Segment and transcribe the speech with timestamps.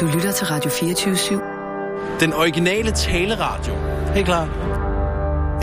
[0.00, 2.20] Du lytter til Radio 24-7.
[2.20, 3.74] Den originale taleradio.
[4.14, 4.44] Helt klar.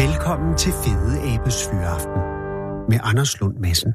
[0.03, 2.21] Velkommen til Fede Abes Fyraften
[2.89, 3.91] med Anders Lund Madsen.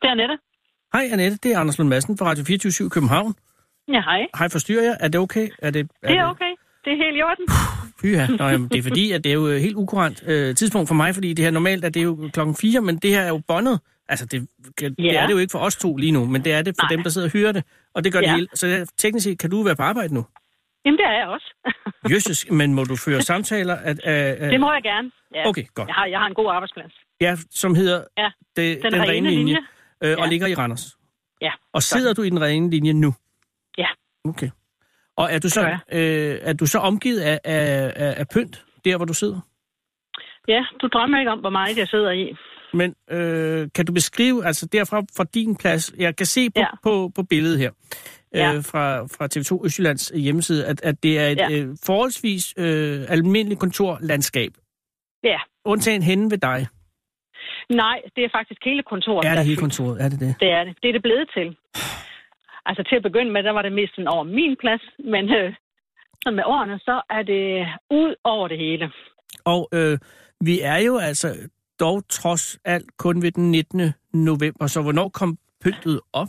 [0.00, 0.38] Det er Annette.
[0.92, 3.34] Hej Annette, det er Anders Lund Madsen fra Radio 24 København.
[3.88, 4.26] Ja, hej.
[4.38, 4.96] Hej, forstyrrer jeg?
[5.00, 5.48] Er det okay?
[5.58, 6.52] Er det, er Det er okay.
[6.84, 7.46] Det er helt i orden.
[8.00, 8.26] Fyha.
[8.26, 10.94] Nå, jamen, det er fordi, at det er jo et helt ukurant øh, tidspunkt for
[10.94, 13.40] mig, fordi det her normalt er det jo klokken 4, men det her er jo
[13.48, 13.80] båndet.
[14.12, 14.48] Altså, det,
[14.80, 15.22] det Ja.
[15.22, 16.88] er det jo ikke for os to lige nu, men det er det for Nej.
[16.94, 17.64] dem, der sidder og hører det.
[17.94, 18.34] Og det gør det Ja.
[18.34, 18.48] hele.
[18.54, 20.26] Så teknisk set, kan du være på arbejde nu?
[20.84, 21.48] Jamen, det er jeg også.
[22.12, 23.74] Jøsses, men må du føre samtaler?
[23.76, 25.10] At, at, det må jeg gerne.
[25.34, 25.48] Ja.
[25.48, 25.88] Okay, godt.
[25.88, 26.92] Jeg har, jeg har en god arbejdsplads.
[27.20, 29.56] Ja, som hedder Ja, det, den rene linje.
[30.04, 30.30] øh, og Ja.
[30.30, 30.96] ligger i Randers.
[31.40, 33.14] Ja, Og sidder du i den rene linje nu?
[33.78, 33.86] Ja.
[34.24, 34.50] Okay.
[35.16, 35.96] Og er du så, Det
[36.32, 39.40] øh, er du så omgivet af, af, af, af pynt, der hvor du sidder?
[40.48, 42.36] Ja, du drømmer ikke om, hvor meget jeg sidder i.
[42.74, 46.66] Men øh, kan du beskrive, altså derfra fra din plads, jeg kan se på, ja.
[46.82, 47.70] På, på billedet her,
[48.34, 48.54] Ja.
[48.54, 51.50] øh, fra, fra TV2 Østjyllands hjemmeside, at, at det er et Ja.
[51.50, 54.52] øh, forholdsvis øh, almindeligt kontorlandskab.
[55.24, 55.38] Ja.
[55.64, 56.66] Undtagen henne ved dig.
[57.70, 59.24] Nej, det er faktisk hele kontoret.
[59.24, 60.02] Er der det hele kontoret?
[60.04, 60.34] Er det det?
[60.40, 60.76] Det er det.
[60.82, 61.56] Det er det blevet til.
[62.66, 65.52] Altså til at begynde med, der var det mest sådan over min plads, men øh,
[66.38, 68.92] med årene, så er det ud over det hele.
[69.44, 69.98] Og øh,
[70.40, 71.28] vi er jo altså
[71.84, 73.92] dog trods alt kun ved den 19.
[74.12, 76.28] november, så hvornår kom pyntet op?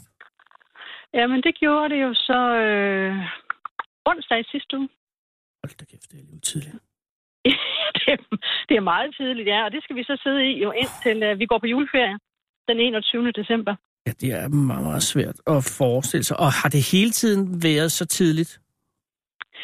[1.14, 3.14] Jamen, det gjorde det jo så øh,
[4.06, 4.90] onsdag i sidste uge.
[5.64, 6.76] Hold da kæft, det er lige tidligt.
[7.98, 8.18] det, er,
[8.70, 11.40] det er meget tidligt, ja, og det skal vi så sidde i jo indtil øh,
[11.40, 12.18] vi går på juleferie
[12.68, 13.32] den 21.
[13.32, 13.76] december.
[14.08, 16.40] Ja, det er meget, meget svært at forestille sig.
[16.40, 18.60] Og har det hele tiden været så tidligt?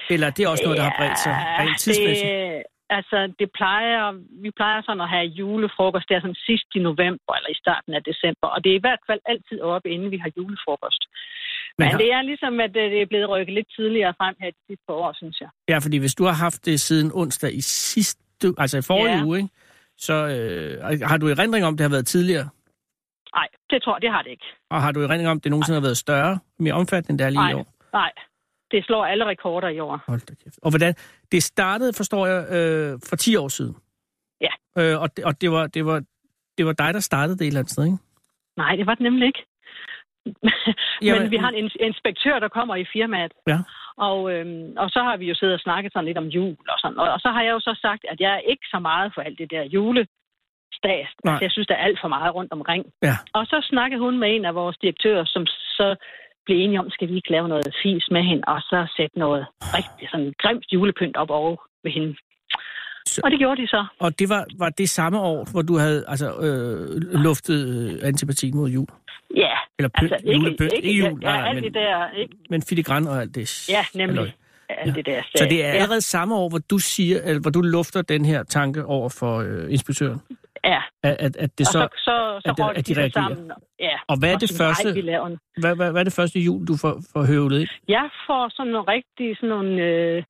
[0.10, 2.30] Eller er det også noget, der har bredt sig rent tidsmæssigt?
[2.30, 2.64] det,
[2.98, 4.02] altså, det plejer,
[4.46, 8.04] vi plejer sådan at have julefrokost der sådan sidst i november eller i starten af
[8.10, 11.02] december, og det er i hvert fald altid oppe, inden vi har julefrokost.
[11.78, 14.50] Men, Men det er ligesom, at øh, det er blevet rykket lidt tidligere frem her
[14.52, 15.50] de sidste par år, synes jeg.
[15.72, 19.24] Ja, fordi hvis du har haft det siden onsdag i sidste, altså i forrige Ja.
[19.26, 19.50] uge, ikke?
[19.98, 22.48] så øh, har du erindring om, det har været tidligere?
[23.36, 24.46] Nej, det tror jeg, det har det ikke.
[24.70, 27.30] Og har du erindring om, det nogensinde har været større, mere omfattende, end det er
[27.30, 27.54] lige i Nej.
[27.54, 27.66] år?
[27.94, 28.12] Nej,
[28.72, 30.04] det slår alle rekorder i år.
[30.08, 30.60] Hold da kæft.
[30.62, 30.94] Og hvordan,
[31.32, 33.76] det startede, forstår jeg, øh, for 10 år siden.
[34.42, 34.54] Ja.
[34.80, 36.04] Øh, og det, og det, var, det, var,
[36.58, 37.98] det var dig, der startede det et eller andet sted, ikke?
[38.58, 39.46] Nej, det var det nemlig ikke.
[41.06, 43.34] Jamen, Men vi har en ins- inspektør, der kommer i firmaet.
[43.48, 43.60] Ja.
[43.98, 46.78] Og, øhm, og så har vi jo siddet og snakket sådan lidt om jul og
[46.80, 46.98] sådan.
[46.98, 49.22] Og, og så har jeg jo så sagt, at jeg er ikke så meget for
[49.22, 51.10] alt det der julestas.
[51.26, 52.86] Altså, jeg synes, der er alt for meget rundt omkring.
[53.04, 53.16] Ja.
[53.34, 55.96] Og så snakkede hun med en af vores direktører, som så
[56.50, 59.44] blev enige om, skal vi ikke lave noget fis med hende, og så sætte noget
[59.78, 62.12] rigtig sådan grimt julepynt op over ved hende.
[63.06, 63.82] Så- Og det gjorde de så.
[64.00, 68.52] Og det var, var det samme år, hvor du havde altså, øh, luftet øh, antipati
[68.52, 68.88] mod jul?
[69.36, 70.74] Ja, Eller pynt, altså ikke, julepynt?
[70.74, 72.34] ikke, Ikke ja, jul, ja, nej, men, det der, ikke?
[72.50, 73.70] men filigran og alt det.
[73.70, 74.18] Ja, nemlig.
[74.18, 74.32] halløj.
[74.86, 74.92] Ja.
[74.92, 75.22] det der.
[75.36, 75.74] Så det er ja.
[75.74, 79.38] allerede samme år, hvor du siger, eller hvor du lufter den her tanke over for
[79.40, 80.20] øh, inspektøren,
[80.64, 82.16] Ja, at, at, at det og så, så, så,
[82.46, 83.12] så at røg at de de, reagerer.
[83.28, 83.52] sammen.
[83.80, 83.96] Ja.
[84.08, 84.92] Og hvad er Og det så, første-
[85.62, 87.70] hvad, hvad, hvad er det første jul, du får, får høvlet ind?
[87.88, 90.24] Jeg får sådan nogle rigtig sådan nogle øh,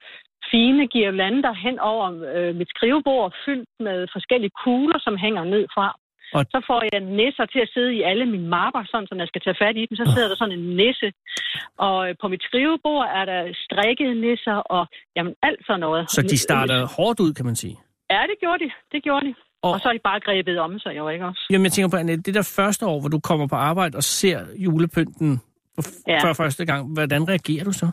[0.51, 5.87] fine girlander hen over øh, mit skrivebord, fyldt med forskellige kugler, som hænger ned fra.
[6.33, 9.15] Og- Og så får jeg nisser til at sidde i alle mine mapper, sådan, så
[9.15, 9.95] når jeg skal tage fat i dem.
[10.01, 11.09] Så sidder der sådan en nisse.
[11.87, 14.83] Og øh, på mit skrivebord er der strikkede nisser og
[15.15, 16.11] jamen, alt sådan noget.
[16.11, 17.75] Så de starter hårdt ud, kan man sige.
[18.13, 18.69] Ja, det gjorde de.
[18.91, 19.33] Det gjorde de.
[19.63, 21.45] Og- Og, så er de bare grebet om sig, jo ikke også?
[21.49, 24.03] Jamen, jeg tænker på, Annette, det der første år, hvor du kommer på arbejde og
[24.03, 25.41] ser julepynten
[25.75, 26.17] for, Ja.
[26.23, 27.87] for første gang, hvordan reagerer du så?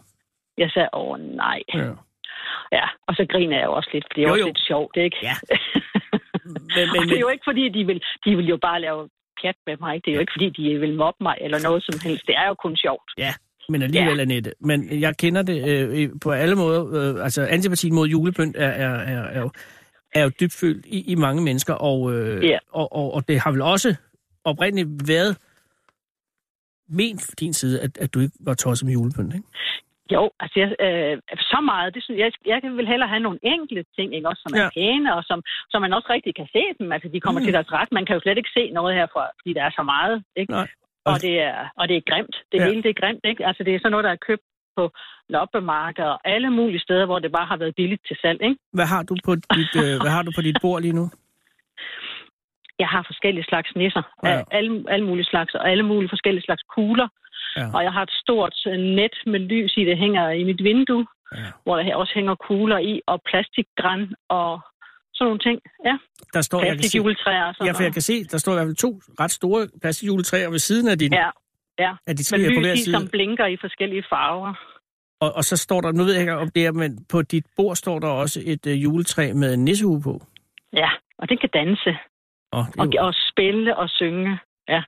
[0.59, 1.61] Jeg sagde, åh nej.
[1.75, 1.91] Ja.
[2.73, 4.47] Ja, og så griner jeg også lidt, for det er Jo, også jo.
[4.47, 5.17] lidt sjovt, ikke?
[5.23, 5.35] Ja.
[6.77, 9.09] men, men- og det er jo ikke, fordi de vil, de vil jo bare lave
[9.43, 9.95] pjat med mig.
[10.05, 12.27] Det er jo ikke, fordi de vil mobbe mig eller noget som helst.
[12.27, 13.09] Det er jo kun sjovt.
[13.19, 13.33] Ja,
[13.69, 14.23] men alligevel, ja.
[14.23, 14.53] Annette.
[14.61, 16.81] Men jeg kender det øh, på alle måder.
[17.19, 19.51] Øh, altså, antipatien mod julepynt er, er, er, er, jo,
[20.15, 22.59] er jo dybfølt i, i mange mennesker, og, øh, Ja.
[22.73, 23.95] og, og, og det har vel også
[24.45, 25.39] oprindeligt været
[26.89, 29.49] ment fra din side, at, at du ikke var tosset med julepynt, ikke?
[30.15, 31.19] Jo, altså jeg, øh,
[31.53, 31.95] så meget.
[31.95, 34.29] Det synes jeg, jeg vil hellere have nogle enkelte ting, ikke?
[34.29, 34.69] Også, som er Ja.
[34.77, 35.39] pæne, og som,
[35.71, 36.93] som man også rigtig kan se dem.
[36.93, 37.45] Altså, de kommer Mm.
[37.47, 37.93] til deres ret.
[37.93, 40.53] Man kan jo slet ikke se noget herfra, fordi der er så meget, ikke?
[40.53, 40.69] Nej.
[41.11, 42.37] Og det er, og det er grimt.
[42.53, 42.65] Det ja.
[42.69, 43.47] hele, det er grimt, ikke?
[43.49, 44.43] Altså, det er sådan noget, der er købt
[44.77, 44.85] på
[45.29, 48.57] loppemarkeder og alle mulige steder, hvor det bare har været billigt til salg, ikke?
[48.73, 51.11] Hvad har du på dit, øh, hvad har du på dit bord lige nu?
[52.83, 54.03] Jeg har forskellige slags nisser.
[54.25, 54.43] Ja.
[54.51, 57.09] Alle, alle mulige slags, og alle mulige forskellige slags kugler.
[57.57, 57.67] Ja.
[57.75, 61.07] Og jeg har et stort øh, net med lys i, det hænger i mit vindue,
[61.37, 61.39] Ja.
[61.65, 64.61] hvor der også hænger kugler i, og plastikgræn, og
[65.15, 65.61] sådan nogle ting.
[65.85, 65.95] Ja,
[66.35, 68.67] Der står, jeg kan se, plastikjuletræer ja, for jeg kan se, der står i hvert
[68.67, 71.31] fald to ret store plastikjuletræer ved siden af din, Ja,
[71.79, 71.93] ja.
[72.07, 72.93] af de Med tre på hver side.
[72.97, 74.55] som blinker i forskellige farver.
[75.21, 77.47] Og, og så står der, nu ved jeg ikke om det er, men på dit
[77.57, 80.23] bord står der også et uh, juletræ med en nissehue på.
[80.73, 81.91] Ja, og det kan danse
[82.53, 84.39] Og, det og, jo- og spille og synge.
[84.69, 84.83] Ja.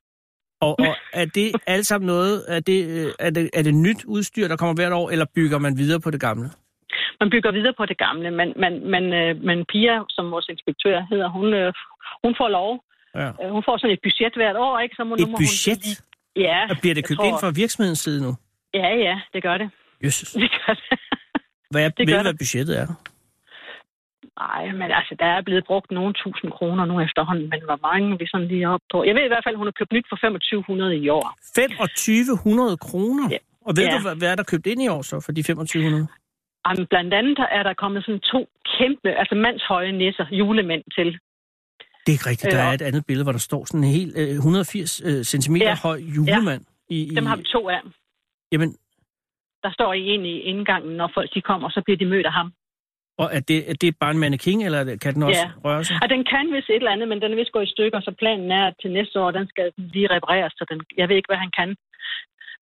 [0.61, 4.05] og, og er det alt sammen noget, er det, øh, er, det, er det nyt
[4.05, 6.49] udstyr, der kommer hvert år, eller bygger man videre på det gamle?
[7.19, 11.05] Man bygger videre på det gamle, men, men, men, øh, men Pia, som vores inspektør
[11.11, 11.73] hedder, hun, øh,
[12.23, 12.83] hun får lov.
[13.15, 13.27] Ja.
[13.41, 14.95] Øh, Hun får sådan et budget hvert år, ikke?
[14.95, 15.83] Så må, Et budget?
[15.85, 16.08] Hun,
[16.47, 16.59] ja.
[16.69, 18.31] Og bliver det købt tror- ind fra virksomhedens side nu?
[18.73, 19.69] Ja, ja, det gør det.
[20.05, 20.29] Jesus.
[20.43, 20.99] Det gør det.
[21.71, 22.87] Hvad er, Det ved hvad budgettet er?
[24.45, 28.13] Nej, men altså, der er blevet brugt nogle tusind kroner nu efterhånden, men hvor mange
[28.13, 28.97] er vi sådan lige op på?
[29.03, 31.27] Jeg ved i hvert fald, hun har købt nyt for 2500 i år.
[31.55, 33.25] 2500 kroner?
[33.31, 33.37] Ja.
[33.67, 33.91] Og ved Ja.
[33.95, 36.07] du, hvad, hvad er der købt ind i år så for de 2500?
[36.67, 38.39] Jamen, blandt andet er der kommet sådan to
[38.77, 41.09] kæmpe, altså mandshøje nisser, julemænd til.
[42.09, 42.51] Det er ikke rigtigt.
[42.53, 45.23] Der Øh, er et andet billede, hvor der står sådan en helt øh, 180 øh,
[45.23, 45.75] cm Ja.
[45.83, 46.63] høj julemand.
[46.89, 47.81] I, i, Dem har vi to af.
[48.51, 48.69] Jamen,
[49.63, 52.33] Der står i en i indgangen, når folk de kommer, så bliver de mødt af
[52.33, 52.53] ham.
[53.17, 55.51] og er det, er det bare en mannequin, eller kan den også Ja.
[55.65, 55.97] røre sig?
[56.03, 58.11] Og den kan vist et eller andet, men den er vist gået i stykker, så
[58.19, 61.29] planen er, at til næste år, den skal lige repareres, så den, jeg ved ikke,
[61.31, 61.69] hvad han kan.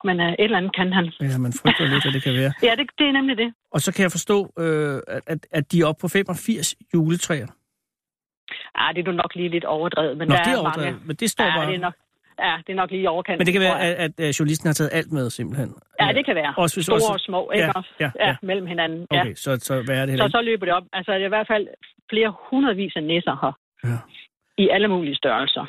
[0.08, 1.06] Men uh, et eller andet kan han.
[1.22, 2.52] Ja, man frygter lidt, at det kan være.
[2.68, 3.54] Ja, det, det er nemlig det.
[3.72, 7.48] Og så kan jeg forstå, øh, at- at, at de er oppe på 85 juletræer.
[8.80, 10.92] Ja, det er nu nok lige lidt overdrevet, men Nå, der det er er overdrevet,
[10.94, 11.08] mange.
[11.08, 11.68] men det står ja, bare...
[11.70, 11.94] det er nok,
[12.40, 13.40] ja, det er nok lige i overkanten.
[13.40, 15.70] Men det kan være, at, at, at journalisten har taget alt med, simpelthen.
[16.02, 16.54] Ja, det kan være.
[16.58, 17.92] Også hvis- Store også- og små, ikke Ja, også?
[18.00, 18.36] ja, ja, ja.
[18.42, 19.08] mellem hinanden.
[19.12, 19.22] Ja.
[19.22, 20.84] Okay, så, så hvad er det Så heller så løber det op.
[20.94, 21.68] Altså, det er i hvert fald
[22.12, 23.54] flere hundredvis af nisser her.
[23.92, 23.98] Ja.
[24.64, 25.66] I alle mulige størrelser.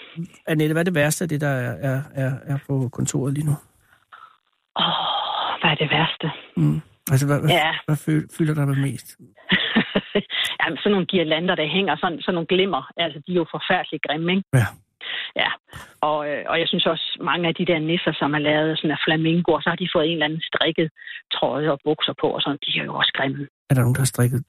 [0.46, 3.46] Annette, hvad er det værste af det, der er, er, er, er på kontoret lige
[3.46, 3.52] nu?
[4.80, 4.84] Åh,
[5.60, 6.30] hvad er det værste?
[6.56, 6.80] Mm.
[7.10, 7.70] Altså, hvad, hvad, Ja.
[7.86, 7.96] hvad
[8.38, 9.16] fylder dig med mest?
[10.60, 14.02] Jamen, sådan nogle girlander, der hænger, sådan, sådan nogle glimmer, altså, de er jo forfærdeligt
[14.06, 14.44] grimme, ikke?
[14.54, 14.68] Ja.
[15.42, 15.50] Ja,
[16.00, 18.90] og, øh, og jeg synes også, mange af de der nisser, som er lavet sådan
[18.96, 20.88] af flamingoer, så har de fået en eller anden strikket
[21.34, 23.48] trøje og bukser på, og sådan, de er jo også grimme.
[23.70, 24.40] Er der nogen, der har strikket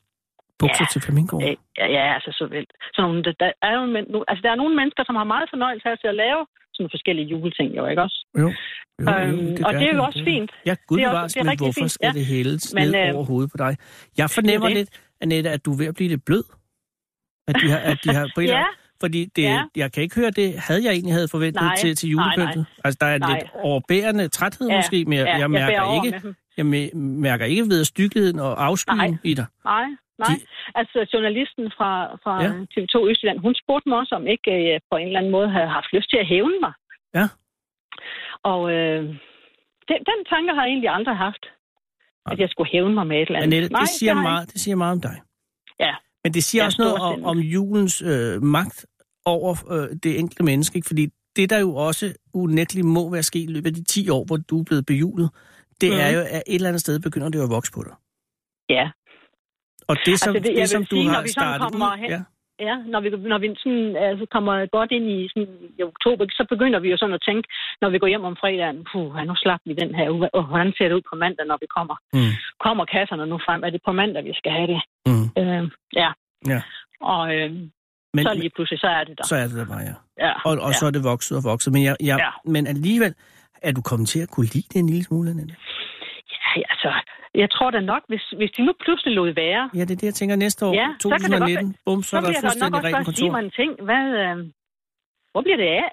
[0.59, 0.91] bukser Ja.
[0.93, 1.41] til flamingoer?
[1.49, 2.65] Øh, Ja, ja, altså så vel.
[2.93, 3.83] Sådan nogle, der, der, er jo,
[4.29, 6.41] altså, der er nogle mennesker, som har meget fornøjelse af at lave
[6.79, 8.17] sådan forskellige juleting, jo ikke også?
[8.37, 8.47] Jo.
[8.47, 8.53] jo,
[8.99, 10.25] jo Øhm, og gør det er jo det, også det.
[10.25, 10.51] fint.
[10.65, 12.19] Ja, gud Det er også- det er men hvorfor fint, skal ja.
[12.19, 13.77] det hele Men, ned øh, over hovedet på dig?
[14.17, 14.77] Jeg fornemmer det.
[14.77, 14.89] lidt,
[15.21, 16.43] Annette, at du er ved at blive lidt blød.
[17.47, 18.63] At de har, at de har på Ja.
[19.01, 19.63] Fordi det, Ja.
[19.75, 22.65] jeg kan ikke høre det, havde jeg egentlig havde forventet Nej, til, til nej, julepyntet.
[22.83, 23.33] Altså, der er Nej.
[23.39, 26.65] lidt overbærende træthed Ja, måske, men jeg, ja, jeg, jeg mærker over ikke, jeg
[26.95, 29.11] mærker ikke ved styggeligheden og afskyen Nej.
[29.23, 29.45] i dig.
[29.65, 29.85] Nej,
[30.25, 30.35] nej.
[30.35, 30.45] De-
[30.79, 31.91] Altså, journalisten fra,
[32.23, 32.49] fra Ja.
[32.49, 32.65] ja.
[32.73, 35.67] TV2 Østjylland, hun spurgte mig også, om ikke øh, på en eller anden måde havde
[35.77, 36.73] haft lyst til at hævne mig.
[37.17, 37.25] Ja.
[38.51, 39.01] Og øh,
[39.89, 41.43] den, den tanke har jeg egentlig aldrig haft.
[42.25, 42.33] Nej.
[42.33, 43.57] At jeg skulle hævne mig med et eller andet.
[43.57, 45.17] Annette, det, siger jeg meget, det siger meget om dig.
[45.79, 45.93] Ja.
[46.23, 48.85] Men det siger Jeg er også noget om, om julens øh, magt
[49.25, 50.75] over øh, det enkelte menneske.
[50.77, 50.87] Ikke?
[50.87, 54.23] Fordi det, der jo også unægteligt må være sket i løbet af de 10 år,
[54.25, 55.29] hvor du er blevet bejulet,
[55.81, 55.99] det Mhm.
[55.99, 57.93] er jo, at et eller andet sted begynder det jo at vokse på dig.
[58.69, 58.89] Ja,
[59.91, 61.97] Og det, som, Altså, det- det, som du sige, har startet ud...
[62.01, 62.21] hen- Ja,
[62.69, 65.49] ja når, vi, når vi sådan, altså, kommer godt ind i, sådan,
[65.79, 67.45] i oktober, så begynder vi jo sådan at tænke,
[67.81, 70.71] når vi går hjem om fredagen, puh, nu slap vi den her uge, og hvordan
[70.77, 71.95] ser det ud på mandag, når vi kommer?
[72.17, 72.33] mm,
[72.65, 73.59] Kommer kasserne nu frem?
[73.65, 74.81] Er det på mandag, vi skal have det?
[75.09, 75.25] mm.
[75.41, 75.63] Øh,
[76.01, 76.09] ja.
[76.53, 76.61] Ja.
[77.13, 77.49] Og øh,
[78.15, 79.23] Men, så lige pludselig, så er det der.
[79.31, 79.95] så er det der bare, ja.
[80.25, 80.33] ja.
[80.47, 80.77] Og, og ja.
[80.79, 81.69] så er det vokset og vokset.
[81.73, 82.31] Men, jeg, jeg, Ja.
[82.53, 83.13] men alligevel,
[83.67, 85.55] er du kommet til at kunne lide det en lille smule, Annette?
[86.57, 86.89] Ja, altså,
[87.35, 90.03] jeg tror da nok, hvis, hvis de nu pludselig lod være, Ja, det er det,
[90.11, 91.75] jeg tænker næste år, Ja, så kan det godt 2019.
[91.85, 93.31] Bum, så, så er der bliver der nok fuldstændig også rent bare sige kontor.
[93.35, 93.71] mig en ting.
[93.87, 94.37] Hvad, øh,
[95.31, 95.87] hvor bliver det af?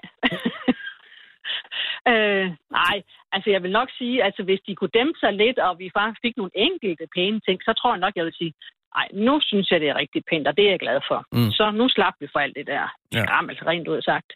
[2.11, 2.45] øh,
[2.79, 2.95] nej,
[3.35, 6.19] altså jeg vil nok sige, altså hvis de kunne dæmpe sig lidt, og vi faktisk
[6.25, 8.53] fik nogle enkelte pæne ting, så tror jeg nok, jeg vil sige,
[8.95, 11.19] nej, nu synes jeg, det er rigtig pænt, og det er jeg glad for.
[11.31, 11.51] Mm.
[11.57, 12.85] Så nu slap vi for alt det der
[13.15, 13.23] Ja.
[13.23, 14.29] skrammel, rent ud sagt,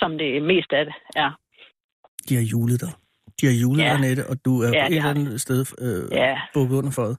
[0.00, 0.94] som det mest af det
[1.24, 1.30] er.
[2.28, 2.92] De har julet dig.
[3.40, 3.94] De har julet Ja.
[3.94, 7.16] Annette, og du er Ja, på et eller andet sted øh, Ja, bukket under føjet.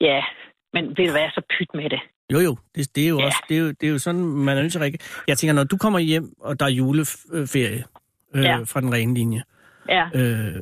[0.00, 0.24] ja,
[0.72, 2.00] men ved du hvad, så pyt med det.
[2.32, 3.24] Jo, jo, det, det er jo Ja.
[3.26, 4.98] også, det er jo, det er jo sådan, man er nødt til at række.
[5.28, 7.84] Jeg tænker, når du kommer hjem, og der er juleferie
[8.34, 8.56] øh, Ja.
[8.58, 9.42] fra den rene linje,
[9.88, 10.54] Ja, øh,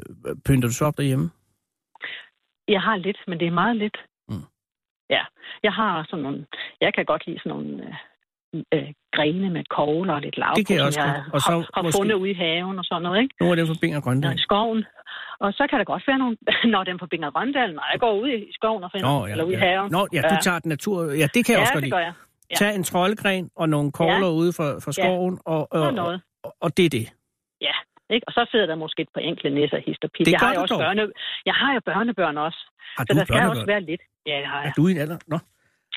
[0.47, 1.31] pynter du så op derhjemme?
[2.69, 3.97] jeg har lidt, men det er meget lidt.
[4.29, 4.43] Mm.
[5.11, 5.23] Ja,
[5.63, 6.47] jeg har sådan nogle,
[6.81, 7.97] jeg kan godt lide sådan nogle
[8.75, 11.35] øh, grene med kogler og lidt lav Det kan jeg på, også som jeg godt.
[11.35, 13.35] Og så har, har måske- fundet ude i haven og sådan noget, ikke?
[13.71, 14.35] Fra Bing og Ja, Grøndal.
[14.39, 14.85] i skoven.
[15.45, 16.37] Og så kan der godt være nogle,
[16.75, 19.31] når den på Binger Grøndal, når jeg går ud i skoven og finder, Nå, ja,
[19.33, 19.65] eller ude i ja.
[19.67, 19.91] haven.
[19.97, 20.97] Nå, ja, du tager den natur.
[21.23, 22.13] Ja, det kan jeg ja, også godt det gør jeg.
[22.51, 22.55] ja.
[22.61, 25.03] Tag en troldgren og nogle kogler ude fra, fra Ja.
[25.03, 27.07] skoven, og, og, Og og, og, og det er det.
[27.69, 27.75] Ja,
[28.15, 28.25] ikke?
[28.29, 30.27] Og så sidder der måske et par enkelte næser hist og pit.
[30.27, 30.81] Det Jeg har, jo også dog.
[30.85, 31.03] børne,
[31.47, 32.61] jeg har jo børnebørn også,
[32.97, 33.67] Har så du der skal også børnebørn?
[33.69, 34.03] være lidt.
[34.27, 34.73] Ja, det har Er jeg.
[34.77, 35.19] du i en alder?
[35.27, 35.39] Nå.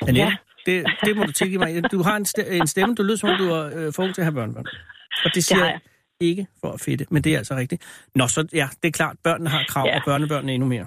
[0.02, 0.36] Annette, Ja.
[0.66, 1.92] det, det må du tilgive mig.
[1.92, 4.14] Du har en, ste- en stemme, du lyder som om, du er øh, for ung
[4.16, 4.66] til at have børnebørn.
[5.26, 5.80] Og det siger har jeg
[6.20, 8.08] ikke for at fedte, men det er altså rigtigt.
[8.16, 9.96] Nå, så ja, det er klart, børnene har krav, Ja.
[9.98, 10.86] og børnebørnene endnu mere.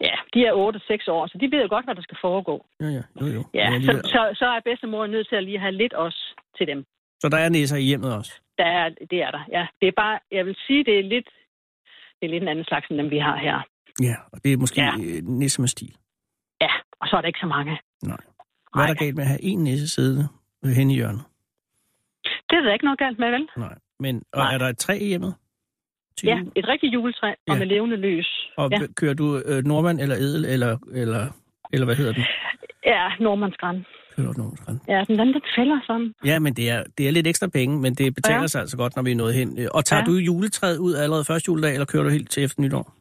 [0.00, 2.66] Ja, de er 8-6 år, så de ved jo godt, hvad der skal foregå.
[2.80, 3.44] Ja, ja, jo, jo.
[3.54, 6.20] Ja, Men så, så, så er bedstemor nødt til at lige have lidt også
[6.58, 6.84] til dem.
[7.20, 8.32] så der er næser i hjemmet også.
[8.58, 9.66] Der er, det er der, ja.
[9.80, 11.28] Det er bare, jeg vil sige, det er lidt,
[12.20, 13.58] det er lidt en anden slags, end dem vi har her.
[14.02, 14.90] Ja, og det er måske Ja.
[14.98, 15.20] ja.
[15.22, 15.94] nisse med stil.
[16.60, 17.78] Ja, og så er der ikke så mange.
[18.02, 18.16] Nej.
[18.76, 20.28] Hvad er der galt med at have en nisse siddende
[20.64, 21.22] hen i hjørnet?
[22.50, 23.48] Det er der ikke noget galt med, vel?
[23.56, 23.74] Nej.
[24.00, 24.54] Men og Nej.
[24.54, 25.34] er der et træ i hjemmet?
[26.18, 26.52] Til Ja, jul?
[26.56, 27.58] et rigtigt juletræ, og Ja.
[27.58, 28.28] med levende lys.
[28.56, 31.26] Og Ja, kører du øh, nordmand eller edel, eller, eller,
[31.72, 32.24] eller hvad hedder den?
[32.86, 33.84] ja Normandsgræn.
[34.16, 34.80] Kører du nordmand?
[34.88, 36.14] Ja, den anden, den fælder sådan.
[36.24, 38.46] Ja, men det er, det er lidt ekstra penge, men det betaler ja.
[38.46, 39.58] Sig altså godt, når vi er nået hen.
[39.58, 40.00] Øh, Og tager.
[40.00, 40.06] Ja.
[40.06, 42.95] du juletræet ud allerede første juledag, eller kører du helt til efter nytår?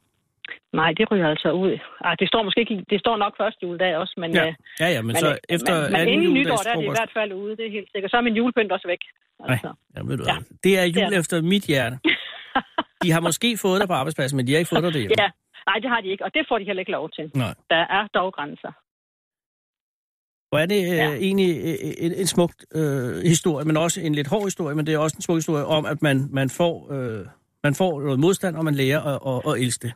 [0.80, 1.74] Nej, det ryger altså ud.
[2.08, 4.88] Ej, det står måske ikke, det står nok første juledag også, men, Ja, øh, ja,
[4.96, 7.34] ja men, men, så øh, efter men, inden nytår, der er det i hvert fald
[7.34, 8.12] ude, det er helt sikkert.
[8.12, 9.04] Så er min julepynt også væk.
[9.50, 9.70] Altså.
[9.96, 10.38] Ja, ved du Ja.
[10.64, 11.98] Det er jul Det er efter mit hjerte.
[13.04, 15.16] De har måske fået dig på arbejdspladsen, men de har ikke fået dig derhjemme.
[15.24, 15.30] Ja,
[15.70, 17.32] nej, det har de ikke, og det får de heller ikke lov til.
[17.36, 17.54] Nej.
[17.70, 18.72] Der er dog grænser.
[20.50, 21.16] Hvor er det øh, Ja.
[21.28, 24.94] egentlig øh, en, en smuk øh, historie, men også en lidt hård historie, men det
[24.94, 27.26] er også en smuk historie om, at man, man, får, øh,
[27.64, 29.94] man får noget modstand, og man lærer at, at, at elske det.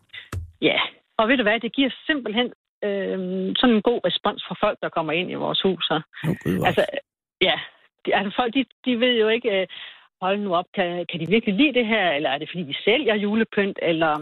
[0.62, 0.80] Ja,
[1.18, 2.48] og ved du hvad, det giver simpelthen
[2.88, 3.18] øh,
[3.60, 5.86] sådan en god respons fra folk, der kommer ind i vores hus.
[5.88, 6.66] Hvor.
[6.66, 6.86] altså,
[7.42, 7.56] ja,
[8.06, 9.68] de, altså folk, de, de ved jo ikke, øh,
[10.22, 12.76] hold nu op, kan, kan de virkelig lide det her, eller er det fordi, de
[12.86, 14.14] sælger julepynt, eller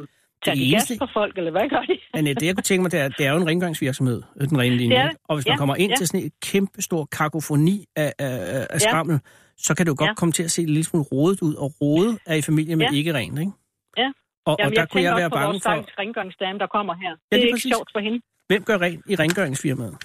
[0.46, 1.98] tager de eneste- gas på folk, eller hvad gør de?
[2.14, 4.60] Annette, det jeg kunne tænke mig, det er, det er jo en rengøringsvirksomhed, øh, den
[4.60, 4.98] rene linje.
[5.04, 5.18] Det det.
[5.30, 5.96] Og hvis man Ja, kommer ind ja.
[5.96, 8.78] til sådan et kæmpe stor kakofoni af, af, af Ja.
[8.78, 9.20] skrammel,
[9.58, 10.14] så kan det jo godt Ja.
[10.14, 12.86] komme til at se en lille smule rodet ud, og rodet er i familie med
[12.92, 12.98] Ja.
[12.98, 13.52] ikke rent, ikke?
[13.98, 14.12] Ja.
[14.48, 16.94] Og, Jamen, og der jeg kunne jeg være bange vores for, stakkels rengøringsdame, der kommer
[17.04, 17.12] her.
[17.16, 17.72] det lige er ikke præcis.
[17.76, 18.20] sjovt for hende.
[18.50, 19.96] hvem gør rent i rengøringsfirmaet?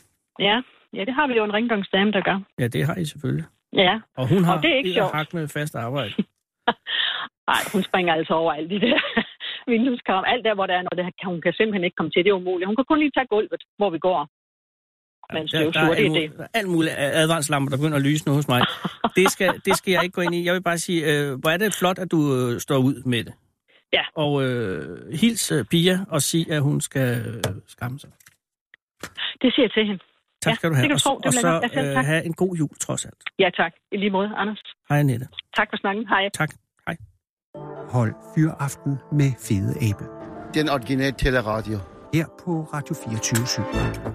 [0.49, 0.57] Ja,
[0.97, 2.39] ja, det har vi jo en rengøringsdame, der gør.
[2.61, 3.47] Ja, det har I selvfølgelig.
[3.87, 5.15] Ja, Og hun har Og det er ikke sjovt.
[5.15, 6.13] hak med fast arbejde.
[7.51, 8.99] nej, hun springer altså over alt de der
[9.73, 10.25] vindueskarm.
[10.33, 12.21] Alt der, hvor der er noget, det kan, hun kan simpelthen ikke komme til.
[12.25, 12.67] Det er umuligt.
[12.71, 14.21] Hun kan kun lige tage gulvet, hvor vi går.
[15.35, 16.47] Men der, der, er det alt, er det.
[16.55, 18.61] alt muligt advarslamper, der begynder at lyse nu hos mig.
[19.19, 20.45] Det skal, det skal jeg ikke gå ind i.
[20.45, 23.25] Jeg vil bare sige, øh, hvor er det flot, at du øh, står ud med
[23.25, 23.35] det.
[23.93, 24.03] Ja.
[24.15, 28.11] Og øh, hils øh, Pia og sig, at hun skal øh, skamme sig.
[29.43, 30.03] Det siger jeg til hende.
[30.43, 30.89] Tak Ja, skal du det have.
[30.89, 31.17] kan du og, tro.
[31.19, 33.23] Det og så selv øh, have en god jul, trods alt.
[33.39, 33.73] Ja, tak.
[33.93, 34.63] I lige måde, Anders.
[34.89, 35.27] Hej, Annette.
[35.57, 36.09] Tak for snakken.
[36.09, 36.29] Hej.
[36.35, 36.51] Tak.
[36.87, 36.97] Hej.
[37.89, 40.05] Hold Fyraften med Fede Abe.
[40.55, 41.79] Den originale teleradio.
[42.15, 44.15] Her på Radio 24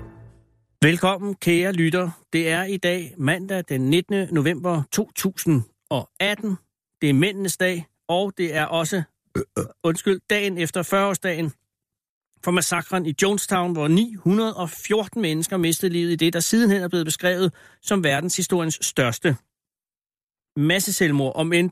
[0.81, 2.09] Velkommen, kære lytter.
[2.33, 4.27] Det er i dag mandag den 19.
[4.31, 6.57] november 2018.
[7.01, 9.03] Det er mændenes dag, og det er også,
[9.83, 11.51] undskyld, dagen efter 40-årsdagen
[12.43, 17.05] for massakren i Jonestown, hvor 914 mennesker mistede livet i det, der sidenhen er blevet
[17.05, 19.35] beskrevet som verdenshistoriens største
[20.57, 21.35] masse selvmord.
[21.35, 21.71] Om end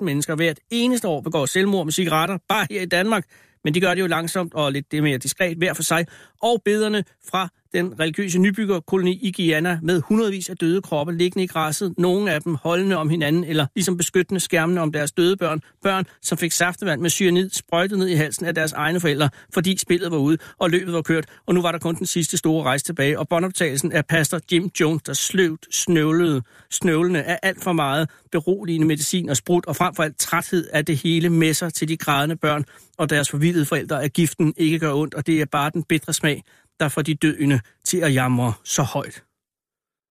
[0.00, 3.24] 3.716 mennesker hvert eneste år begår selvmord med cigaretter, bare her i Danmark.
[3.64, 6.06] Men de gør det jo langsomt og lidt det mere diskret hver for sig.
[6.42, 11.46] Og bederne fra den religiøse nybyggerkoloni i Guyana med hundredvis af døde kroppe liggende i
[11.46, 11.94] græsset.
[11.98, 15.60] Nogle af dem holdende om hinanden eller ligesom beskyttende skærmene om deres døde børn.
[15.82, 19.78] Børn, som fik saftevand med cyanid sprøjtet ned i halsen af deres egne forældre, fordi
[19.78, 21.26] spillet var ude og løbet var kørt.
[21.46, 23.18] Og nu var der kun den sidste store rejse tilbage.
[23.18, 28.86] Og båndoptagelsen af pastor Jim Jones, der sløvt, snøvlede, snøvlende af alt for meget beroligende
[28.86, 32.36] medicin og sprut, og frem for alt træthed af det hele messer til de grædende
[32.36, 32.64] børn
[32.98, 36.12] og deres forvildede forældre, at giften ikke gør ondt, og det er bare den bitre
[36.12, 36.42] smag,
[36.80, 39.24] der får de døende til at jamre så højt.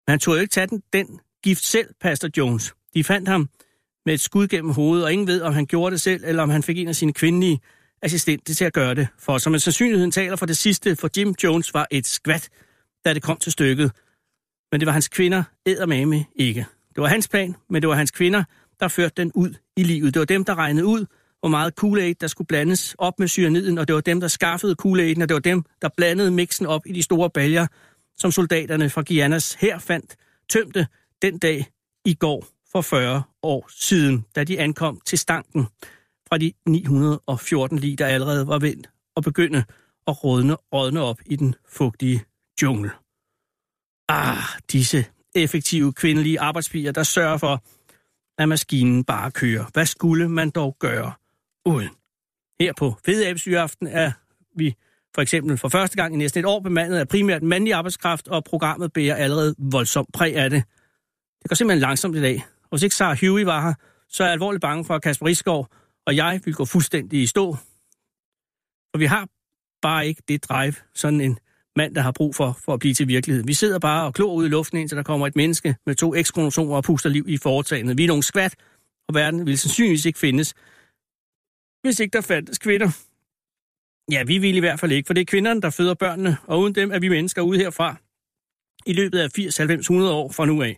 [0.08, 2.76] Man tog ikke tage den, den gift selv, Pastor Jones.
[2.94, 3.50] De fandt ham
[4.06, 6.50] med et skud gennem hovedet, og ingen ved, om han gjorde det selv, eller om
[6.50, 7.60] han fik en af sine kvindelige
[8.02, 11.36] assistenter til at gøre det for som en sandsynligheden taler for det sidste, for Jim
[11.44, 12.50] Jones var et skvat,
[13.06, 13.92] da det kom til stykket.
[14.72, 16.66] Men det var hans kvinder eddermame ikke.
[16.96, 18.44] Det var hans plan, men det var hans kvinder,
[18.80, 20.14] der førte den ud i livet.
[20.14, 21.06] Det var dem, der regnede ud,
[21.44, 24.76] hvor meget Kool-Aid, der skulle blandes op med cyaniden, og det var dem, der skaffede
[24.82, 27.68] Kool-Aiden, og det var dem, der blandede mixen op i de store baljer,
[28.18, 30.16] som soldaterne fra Guianas her fandt
[30.50, 30.88] tømte
[31.22, 31.68] den dag
[32.06, 35.68] i går for 40 år siden, da de ankom til stanken
[36.30, 39.64] fra de 914 lige, der allerede var vendt og begynde
[40.08, 42.24] at rådne, rådne op i den fugtige
[42.62, 42.92] jungle.
[44.10, 47.64] Ah, disse effektive kvindelige arbejdspiger, der sørger for,
[48.42, 49.66] at maskinen bare kører.
[49.74, 51.14] Hvad skulle man dog gøre
[51.66, 51.90] uden?
[52.60, 54.12] Her på Fede aften er
[54.58, 54.76] vi
[55.16, 58.44] for eksempel for første gang i næsten et år bemandet af primært mandlig arbejdskraft, og
[58.44, 60.64] programmet bærer allerede voldsomt præg af det.
[61.42, 62.46] Det går simpelthen langsomt i dag.
[62.64, 63.74] Og hvis ikke Sarah Huey var her,
[64.10, 65.70] så er jeg alvorligt bange for, at Kasper Riskov
[66.06, 67.54] og jeg vil gå fuldstændig i stå.
[68.92, 69.28] For vi har
[69.82, 71.40] bare ikke det drive, sådan en
[71.76, 73.44] mand, der har brug for, for at blive til virkelighed.
[73.44, 76.16] Vi sidder bare og klor ud i luften, indtil der kommer et menneske med to
[76.16, 77.98] ekskronosomer og puster liv i foretagendet.
[77.98, 78.56] Vi er nogle skvat,
[79.08, 80.54] og verden vil sandsynligvis ikke findes,
[81.84, 82.90] hvis ikke der fandtes kvinder.
[84.12, 86.60] Ja, vi vil i hvert fald ikke, for det er kvinderne, der føder børnene, og
[86.60, 87.96] uden dem er vi mennesker ude herfra
[88.86, 90.78] i løbet af 80-90-100 år fra nu af.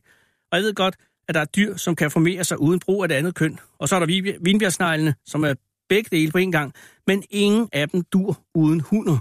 [0.52, 0.96] Og jeg ved godt,
[1.28, 3.60] at der er dyr, som kan formere sig uden brug af det andet køn.
[3.80, 5.54] Og så er der vinbjergsneglene, som er
[5.90, 6.74] begge dele på en gang.
[7.08, 9.18] Men ingen af dem dur uden hunder.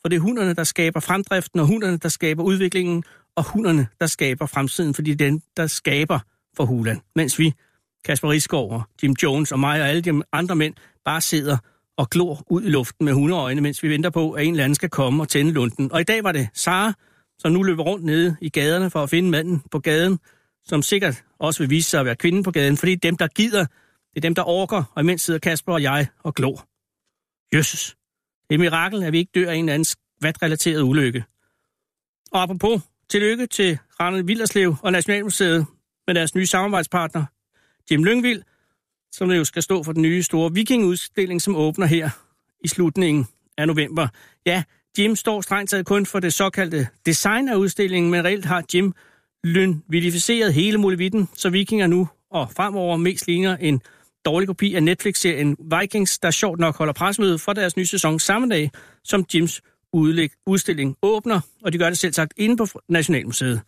[0.00, 3.04] For det er hunderne, der skaber fremdriften, og hunderne, der skaber udviklingen,
[3.36, 6.18] og hunderne, der skaber fremtiden, fordi det er dem, der skaber
[6.56, 7.54] for hulen, Mens vi,
[8.04, 10.74] Kasper Riskov og Jim Jones og mig og alle de andre mænd,
[11.04, 11.56] bare sidder
[11.96, 14.74] og glor ud i luften med hundeøjne, mens vi venter på, at en eller anden
[14.74, 15.92] skal komme og tænde lunden.
[15.92, 16.92] Og i dag var det Sara,
[17.38, 20.18] som nu løber rundt nede i gaderne for at finde manden på gaden,
[20.64, 23.66] som sikkert også vil vise sig at være kvinden på gaden, fordi dem, der gider,
[24.14, 26.68] det er dem, der orker, og imens sidder Kasper og jeg og glor.
[27.54, 27.96] Jøsses.
[28.48, 31.24] Det er et mirakel, at vi ikke dør af en eller anden skvatrelateret ulykke.
[32.32, 35.66] Og apropos, tillykke til Randel Villerslev og Nationalmuseet
[36.06, 37.24] med deres nye samarbejdspartner,
[37.90, 38.42] Jim Lyngvild,
[39.12, 42.10] som jo skal stå for den nye store vikingudstilling, som åbner her
[42.64, 43.26] i slutningen
[43.58, 44.08] af november.
[44.46, 44.62] Ja,
[44.98, 48.92] Jim står strengt taget kun for det såkaldte design af udstillingen, men reelt har Jim
[49.44, 53.82] lynvidificeret hele muligheden, så vikinger nu og fremover mest ligner en
[54.24, 58.48] dårlig kopi af Netflix-serien Vikings, der sjovt nok holder presmøde for deres nye sæson samme
[58.48, 58.70] dag,
[59.04, 63.60] som Jims udlæg, udstilling åbner, og de gør det selv sagt inde på Nationalmuseet.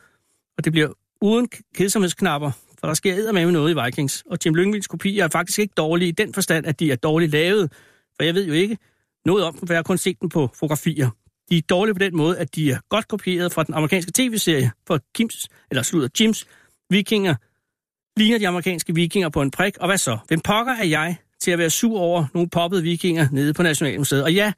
[0.59, 0.89] Og det bliver
[1.21, 2.51] uden kedsomhedsknapper,
[2.81, 4.25] for der sker med noget i Vikings.
[4.31, 7.33] Og Jim Lyngvilds kopier er faktisk ikke dårlige i den forstand, at de er dårligt
[7.33, 7.73] lavet.
[8.17, 8.79] For jeg ved jo ikke
[9.27, 11.11] noget om dem, for jeg har kun set dem på fotografier.
[11.51, 14.71] De er dårlige på den måde, at de er godt kopieret fra den amerikanske tv-serie
[14.87, 16.47] for Kims, eller slutter Jims
[16.91, 17.35] Vikinger,
[18.17, 20.19] ligner de amerikanske vikinger på en prik, og hvad så?
[20.29, 24.25] Hvem pokker er jeg til at være sur over nogle poppede vikinger nede på Nationalmuseet?
[24.25, 24.53] Og ja,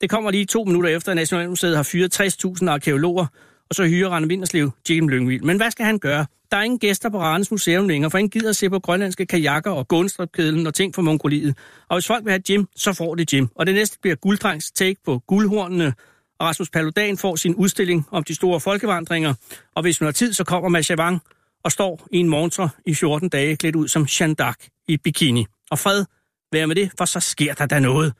[0.00, 3.26] det kommer lige to minutter efter, at Nationalmuseet har fyret 60.000 arkeologer,
[3.68, 5.42] og så hyrer Rane Vinderslev Jim Lyngvild.
[5.42, 6.26] Men hvad skal han gøre?
[6.50, 9.26] Der er ingen gæster på Ranes Museum længere, for ingen gider at se på grønlandske
[9.26, 11.56] kajakker og gåndstrøbkedlen og ting fra Mongoliet.
[11.88, 13.48] Og hvis folk vil have Jim, så får det Jim.
[13.54, 15.94] Og det næste bliver Gulddrengs take på guldhornene,
[16.38, 19.34] og Rasmus Paludan får sin udstilling om de store folkevandringer.
[19.74, 21.20] Og hvis hun har tid, så kommer Masha Wang
[21.64, 25.46] og står i en montre i 14 dage klædt ud som Jeanne d'Arc i bikini.
[25.70, 26.04] Og fred,
[26.52, 28.12] vær med det, for så sker der da noget.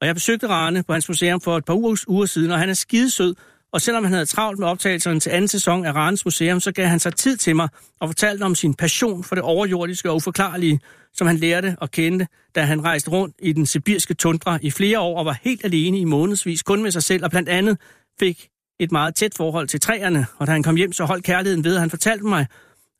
[0.00, 2.68] Og jeg besøgte Rane på hans museum for et par uger, uger siden, og han
[2.68, 3.34] er skidesød,
[3.72, 6.86] og selvom han havde travlt med optagelserne til anden sæson af Rans Museum, så gav
[6.86, 7.68] han sig tid til mig
[8.00, 10.80] og fortalte om sin passion for det overjordiske og uforklarlige,
[11.14, 15.00] som han lærte og kendte, da han rejste rundt i den sibirske tundra i flere
[15.00, 17.78] år og var helt alene i månedsvis, kun med sig selv, og blandt andet
[18.20, 18.48] fik
[18.80, 21.74] et meget tæt forhold til træerne, og da han kom hjem, så holdt kærligheden ved,
[21.74, 22.40] at han fortalte mig,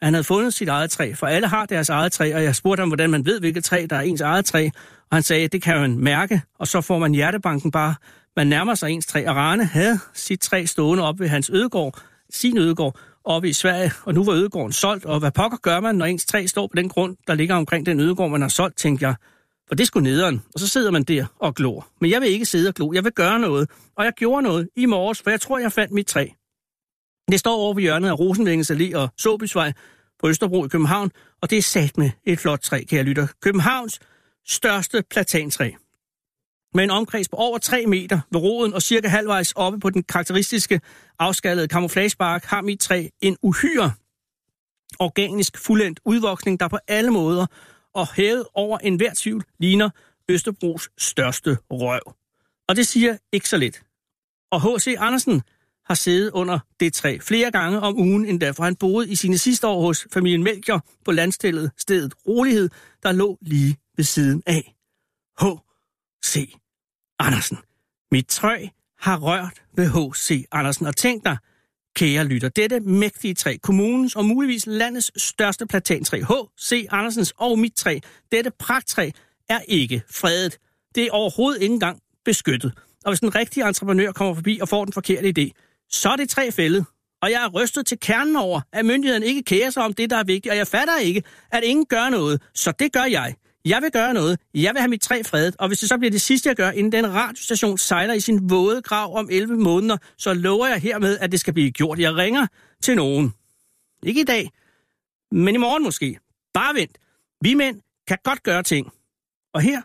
[0.01, 2.57] at han havde fundet sit eget træ, for alle har deres eget træ, og jeg
[2.57, 4.69] spurgte ham, hvordan man ved, hvilket træ, der er ens eget træ,
[5.11, 7.95] og han sagde, at det kan man mærke, og så får man hjertebanken bare.
[8.37, 12.03] Man nærmer sig ens træ, og Rane havde sit træ stående op ved hans ødegård,
[12.31, 15.95] sin ødegård, oppe i Sverige, og nu var ødegården solgt, og hvad pokker gør man,
[15.95, 18.77] når ens træ står på den grund, der ligger omkring den ødegård, man har solgt,
[18.77, 19.15] tænkte jeg.
[19.69, 21.89] For det skulle nederen, og så sidder man der og glor.
[22.01, 23.71] Men jeg vil ikke sidde og glo, jeg vil gøre noget.
[23.97, 26.27] Og jeg gjorde noget i morges, for jeg tror, jeg fandt mit træ.
[27.31, 29.73] Det står over på hjørnet af Rosenvingens Allé og Såbysvej
[30.21, 31.11] på Østerbro i København,
[31.43, 33.27] og det er sat med et flot træ, kære lytter.
[33.43, 34.01] Københavns
[34.47, 35.71] største platantræ.
[36.75, 40.03] Med en omkreds på over 3 meter ved roden og cirka halvvejs oppe på den
[40.03, 40.81] karakteristiske
[41.19, 43.93] afskallede camouflagebark har mit træ en uhyre
[44.99, 47.47] organisk fuldendt udvoksning, der på alle måder
[47.95, 49.91] og hævet over enhver tvivl ligner
[50.29, 52.15] Østerbros største røv.
[52.69, 53.83] Og det siger ikke så lidt.
[54.51, 54.95] Og H.C.
[54.99, 55.43] Andersen
[55.85, 59.39] har siddet under det træ flere gange om ugen endda, for han boede i sine
[59.39, 62.69] sidste år hos familien Melchior på landstillet stedet Rolighed,
[63.03, 64.75] der lå lige ved siden af.
[65.41, 65.45] H.
[66.27, 66.55] H.C.
[67.19, 67.59] Andersen.
[68.13, 68.67] Mit træ
[68.99, 70.45] har rørt ved H.C.
[70.53, 70.87] Andersen.
[70.87, 71.37] Og tænk dig,
[71.97, 76.87] kære lytter, dette mægtige træ, kommunens og muligvis landets største platantræ, H.C.
[76.91, 77.99] Andersens og mit træ,
[78.33, 79.11] dette pragttræ,
[79.49, 80.59] er ikke fredet.
[80.95, 82.73] Det er overhovedet ikke engang beskyttet.
[83.05, 85.51] Og hvis den rigtige entreprenør kommer forbi og får den forkerte idé,
[85.91, 86.85] så er det tre fældet.
[87.23, 90.17] Og jeg er rystet til kernen over, at myndigheden ikke kærer sig om det, der
[90.17, 92.43] er vigtigt, og jeg fatter ikke, at ingen gør noget.
[92.55, 93.35] Så det gør jeg.
[93.67, 94.41] Jeg vil gøre noget.
[94.55, 96.71] Jeg vil have mit træ fredet, og hvis det så bliver det sidste, jeg gør,
[96.71, 101.19] inden den radiostation sejler i sin våde grav om 11 måneder, så lover jeg hermed,
[101.19, 101.99] at det skal blive gjort.
[101.99, 102.47] Jeg ringer
[102.83, 103.35] til nogen.
[104.03, 104.51] Ikke i dag,
[105.31, 106.19] men i morgen måske.
[106.55, 106.99] Bare vent.
[107.41, 108.93] Vi mænd kan godt gøre ting.
[109.55, 109.83] Og her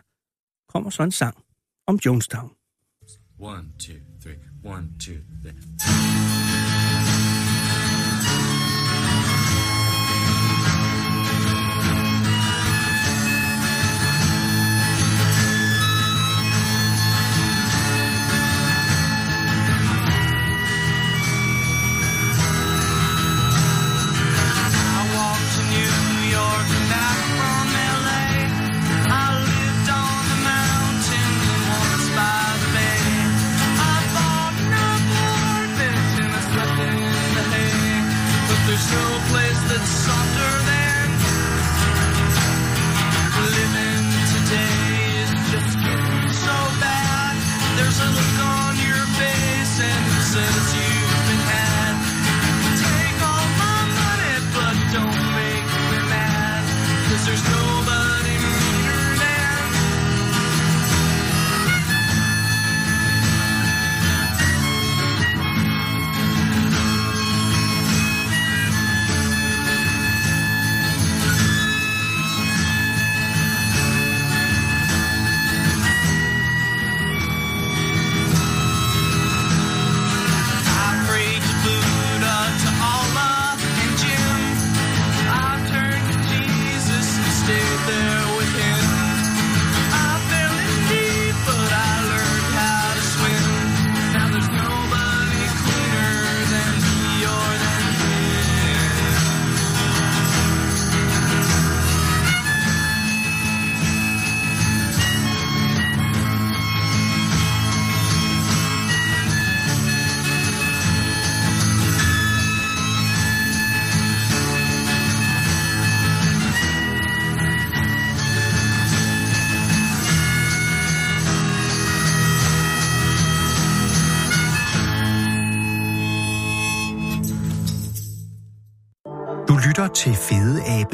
[0.68, 1.44] kommer så en sang
[1.86, 2.50] om Jonestown.
[3.38, 4.36] One, two, three.
[4.64, 6.81] One, two, three.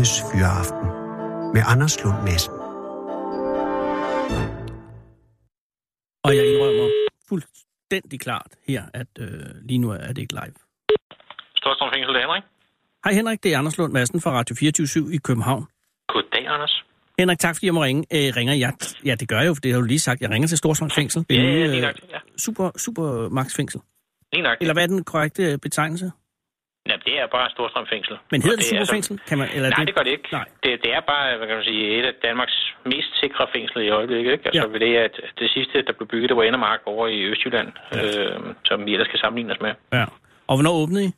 [0.09, 0.87] Abes Fyraften
[1.55, 2.53] med Anders Lund Madsen.
[6.25, 6.88] Og jeg indrømmer
[7.29, 9.29] fuldstændig klart her, at øh,
[9.62, 10.55] lige nu er det ikke live.
[11.57, 12.42] Storstrøm Fængsel, det er Henrik.
[13.05, 15.64] Hej Henrik, det er Anders Lund Madsen fra Radio 24 i København.
[16.09, 16.85] Goddag, Anders.
[17.18, 18.05] Henrik, tak fordi jeg må ringe.
[18.12, 18.73] Øh, ringer jeg?
[19.05, 20.21] Ja, det gør jeg jo, for det har du lige sagt.
[20.21, 21.27] Jeg ringer til Storstrøm Fængsel.
[21.29, 21.97] Det Ja, er ja, lige øh, nok.
[22.11, 23.81] Ja, super, super max fængsel.
[24.33, 24.57] lige nok.
[24.61, 26.12] Eller hvad er den korrekte betegnelse?
[26.90, 28.16] Ja, det er bare Storstrøm Fængsel.
[28.33, 29.14] Men hedder det er super sådan- fængsel?
[29.29, 30.29] Kan man, eller Nej, det gør det ikke.
[30.33, 30.44] Nej.
[30.64, 32.57] Det, det er bare, hvad kan man sige, et af Danmarks
[32.92, 34.33] mest sikre fængsler i øjeblikket.
[34.33, 34.44] Ikke?
[34.48, 34.66] Altså Ja.
[34.66, 34.72] ja.
[34.74, 38.55] ved det, at det sidste, der blev bygget, det var Endermark over i Østjylland, øh,
[38.68, 39.72] som vi ellers skal sammenligne os med.
[39.92, 40.05] Ja.
[40.51, 41.11] Og hvornår åbnede I?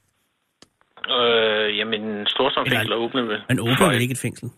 [1.16, 3.42] Øh, jamen, Storstrøm Eller- Fængsel er åbnet vel?
[3.48, 4.48] Man åbner vel ikke et fængsel?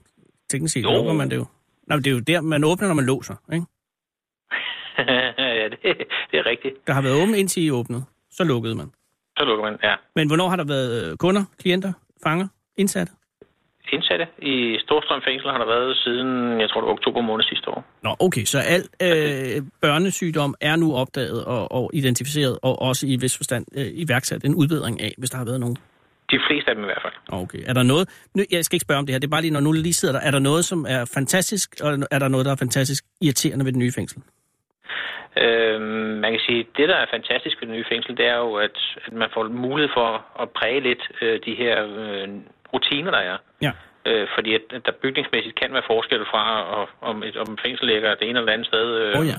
[0.50, 1.46] Teknisk set lukker man det jo.
[1.86, 3.66] Nå, men det er jo der, man åbner, når man låser, ikke?
[5.38, 5.78] ja, det,
[6.30, 6.74] det er rigtigt.
[6.86, 8.04] Der har været åbent, indtil I åbnede.
[8.30, 8.90] Så lukkede man.
[9.38, 9.94] Så lukker man, ja.
[10.16, 11.92] Men hvornår har der været øh, kunder, klienter,
[12.24, 13.12] fanger, indsatte?
[13.92, 17.70] Indsatte i Storstrøm Fængsel har der været siden, jeg tror det var oktober måned sidste
[17.70, 17.84] år.
[18.02, 23.16] Nå, okay, så al øh, børnesygdom er nu opdaget og, og identificeret, og også i
[23.16, 25.76] vis forstand øh, iværksat en udbedring af, hvis der har været nogen.
[26.30, 27.42] De fleste af dem i hvert fald.
[27.42, 29.40] Okay, er der noget, nu, jeg skal ikke spørge om det her, det er bare
[29.40, 32.28] lige, når nu lige sidder der, er der noget, som er fantastisk, og er der
[32.28, 34.22] noget, der er fantastisk irriterende ved det nye fængsel?
[35.36, 35.80] Øh,
[36.22, 38.76] man kan sige, det der er fantastisk ved det nye fængsel, det er jo, at,
[39.06, 40.08] at man får mulighed for
[40.42, 42.28] at præge lidt øh, de her øh,
[42.72, 43.36] rutiner, der er.
[43.62, 43.72] Ja.
[44.06, 46.44] Øh, fordi at, at der bygningsmæssigt kan være forskel fra,
[46.76, 48.86] og, om, et, om fængsel ligger det ene eller det andet sted.
[49.02, 49.38] Øh, oh, ja.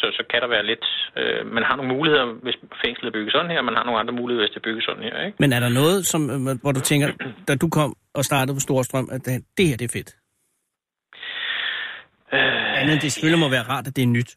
[0.00, 0.86] så, så kan der være lidt...
[1.16, 4.00] Øh, man har nogle muligheder, hvis fængslet er bygget sådan her, og man har nogle
[4.00, 5.16] andre muligheder, hvis det er bygget sådan her.
[5.26, 5.36] Ikke?
[5.38, 7.08] Men er der noget, som, øh, hvor du tænker,
[7.48, 9.20] da du kom og startede på Storstrøm, at
[9.58, 10.10] det, her det er fedt?
[12.32, 14.30] Øh, Andet end det selvfølgelig må være rart, at det er nyt.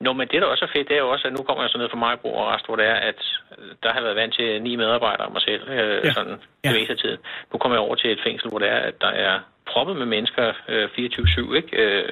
[0.00, 1.70] Nå, men det, der også er fedt, det er jo også, at nu kommer jeg
[1.70, 3.20] så ned fra Majbro og Rest, hvor det er, at
[3.58, 6.12] øh, der har været vant til ni medarbejdere og mig selv, øh, Ja.
[6.12, 6.68] sådan Ja.
[6.68, 7.18] det meste af tiden.
[7.52, 9.34] Nu kommer jeg over til et fængsel, hvor det er, at der er
[9.72, 11.76] proppet med mennesker øh, 24-7, ikke?
[11.82, 12.08] Øh,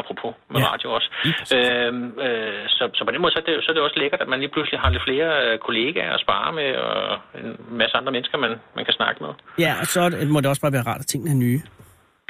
[0.00, 0.66] apropos med Ja.
[0.72, 1.08] radio også.
[1.56, 4.20] Øhm, øh, så, så på den måde, så er, det, så er det også lækkert,
[4.20, 7.96] at man lige pludselig har lidt flere øh, kollegaer at spare med, og en masse
[7.96, 9.32] andre mennesker, man, man kan snakke med.
[9.58, 10.00] Ja, og så
[10.32, 11.60] må det også bare være rart, at tingene er nye.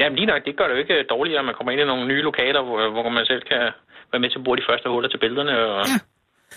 [0.00, 2.06] Jamen lige nok, det gør det jo ikke dårligere, at man kommer ind i nogle
[2.06, 3.62] nye lokaler, hvor, hvor man selv kan
[4.12, 5.54] være med til at bruge de første huller til billederne.
[5.58, 5.98] Og, Ja.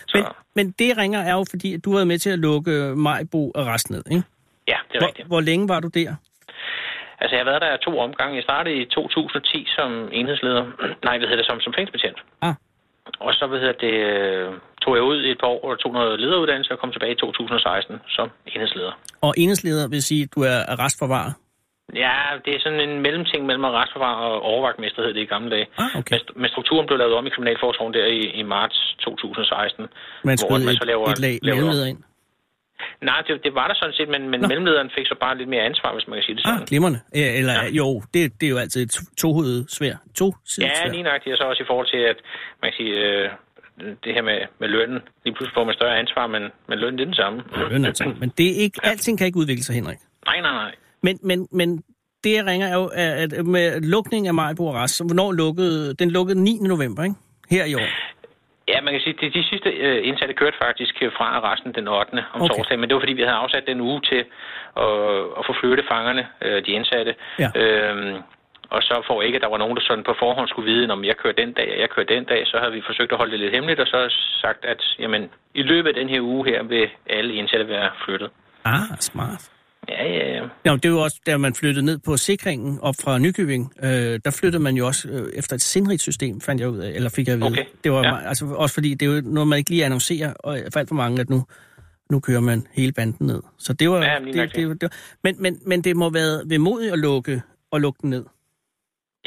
[0.08, 2.40] så, Men, men det ringer er jo, fordi at du har været med til at
[2.40, 4.24] lukke Majbo og resten ned, ikke?
[4.68, 5.28] ja, det er Hvor, rigtigt.
[5.28, 6.12] hvor længe var du der?
[7.22, 8.36] Altså, jeg har været der to omgange.
[8.36, 10.64] Jeg startede i 2010 som enhedsleder.
[11.08, 12.20] Nej, hvad hedder det, som, som fængselsbetjent.
[12.42, 12.56] Ah.
[13.20, 15.94] Og så hvad hedder det, øh, tog jeg ud i et par år og tog
[15.94, 18.92] noget lederuddannelse og kom tilbage i 2016 som enhedsleder.
[19.22, 21.32] Og enhedsleder vil sige, at du er arrestforvarer.
[21.96, 25.68] Ja, det er sådan en mellemting mellem arrestforvar og overvagtmester, hed det i gamle dage.
[25.78, 26.16] Ah, okay.
[26.16, 29.88] Men, men strukturen blev lavet om i Kriminalforsorgen der i, i marts 2016.
[30.24, 32.00] Man skød man et, så laver- et lag mellemleder ind.
[33.02, 34.48] Nej, det, det var der sådan set, men, men Nå.
[34.48, 36.62] mellemlederen fik så bare lidt mere ansvar, hvis man kan sige det sådan.
[36.62, 37.00] Ah, glimrende.
[37.16, 39.96] Ja, Eller jo, det, det er jo altid et to- tohovedet svær.
[40.20, 40.28] To
[40.62, 41.34] Ja, lige nøjagtigt.
[41.34, 42.18] Og så også i forhold til, at
[42.62, 43.30] man kan sige, øh,
[44.04, 45.00] det her med, med lønnen.
[45.26, 47.38] Lige pludselig får man større ansvar, men, men lønnen er den samme.
[47.88, 48.04] altså.
[48.20, 49.98] Men det er ikke, alting kan ikke udvikle sig, Henrik.
[50.26, 50.72] Nej, nej, nej.
[51.04, 51.84] Men, men, men
[52.24, 56.44] det, jeg ringer, er jo, at med lukning af Majbo Arrest, hvornår lukkede, den lukkede
[56.44, 56.58] 9.
[56.62, 57.16] november, ikke?
[57.50, 57.90] Her i år.
[58.68, 61.74] Ja, man kan sige, at de, de sidste øh, indsatte kørte faktisk øh, fra arresten
[61.74, 62.26] den 8.
[62.34, 62.56] om Okay.
[62.56, 64.22] torsdagen, men det var fordi, vi havde afsat den uge til
[64.86, 64.94] at,
[65.40, 67.16] at få flyttet fangerne, øh, de indsatte.
[67.44, 67.50] Ja.
[67.62, 68.16] Øhm,
[68.70, 71.04] og så for ikke, at der var nogen, der sådan på forhånd skulle vide, om
[71.06, 73.32] jeg kører den dag, og jeg kører den dag, så havde vi forsøgt at holde
[73.32, 74.00] det lidt hemmeligt, og så
[74.44, 78.30] sagt, at jamen, i løbet af den her uge her vil alle indsatte være flyttet.
[78.66, 79.44] Ah, smart.
[79.90, 80.44] Ja, ja, ja.
[80.66, 84.20] Ja, det er jo også, da man flyttede ned på sikringen op fra Nykøbing, øh,
[84.26, 87.10] der flyttede man jo også øh, efter et sindrigt system, fandt jeg ud af, eller
[87.10, 87.50] fik jeg at vide.
[87.50, 88.28] Okay, Det var ja.
[88.30, 90.96] altså også fordi, det er jo noget, man ikke lige annoncerer, og for alt for
[90.96, 91.46] mange, at nu,
[92.12, 93.42] nu kører man hele banden ned.
[93.58, 94.04] Så det var...
[94.06, 97.42] Ja, det, det, det, det, men, men, men det må være vemodigt at lukke,
[97.74, 98.26] at lukke den ned.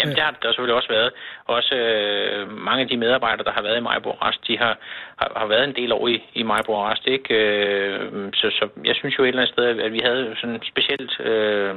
[0.01, 1.11] Jamen, det har der selvfølgelig også været.
[1.47, 4.79] Også øh, mange af de medarbejdere, der har været i Majbo Arrest, de har,
[5.17, 7.35] har, har været en del år i, i Majbo Arrest, ikke?
[7.35, 11.21] Øh, så, så jeg synes jo et eller andet sted, at vi havde sådan specielt
[11.21, 11.75] øh,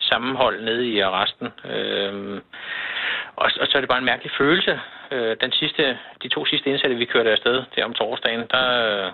[0.00, 1.48] sammenhold nede i arresten.
[1.64, 2.40] Øh,
[3.36, 4.80] og, og så er det bare en mærkelig følelse.
[5.10, 8.66] Øh, den sidste, de to sidste indsatte, vi kørte afsted der om torsdagen, der
[9.06, 9.12] øh,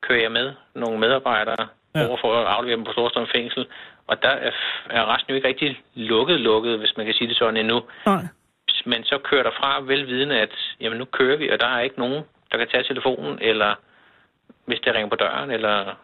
[0.00, 2.00] kører jeg med nogle medarbejdere Ja.
[2.00, 2.08] ja.
[2.08, 3.66] over for at aflevere dem på Storstrøm Fængsel.
[4.06, 4.50] Og der er,
[4.90, 7.82] arresten jo ikke rigtig lukket, lukket, hvis man kan sige det sådan endnu.
[8.06, 8.24] Nej.
[8.84, 11.98] Men så kører der fra velvidende, at jamen, nu kører vi, og der er ikke
[11.98, 13.74] nogen, der kan tage telefonen, eller
[14.64, 15.94] hvis det ringer på døren, eller...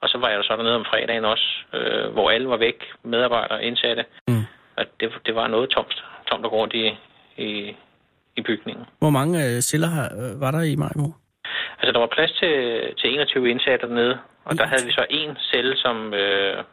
[0.00, 2.84] Og så var jeg der så dernede om fredagen også, øh, hvor alle var væk,
[3.02, 4.04] medarbejdere, indsatte.
[4.28, 4.44] Mm.
[4.76, 6.98] Og det, det var noget tomt, tomt og rundt i,
[7.36, 7.76] i,
[8.36, 8.84] i bygningen.
[8.98, 11.06] Hvor mange øh, celler har, øh, var der i Majbo?
[11.78, 12.54] Altså, der var plads til,
[12.98, 16.64] til 21 indsatte dernede, og der havde vi så en celle, som, øh,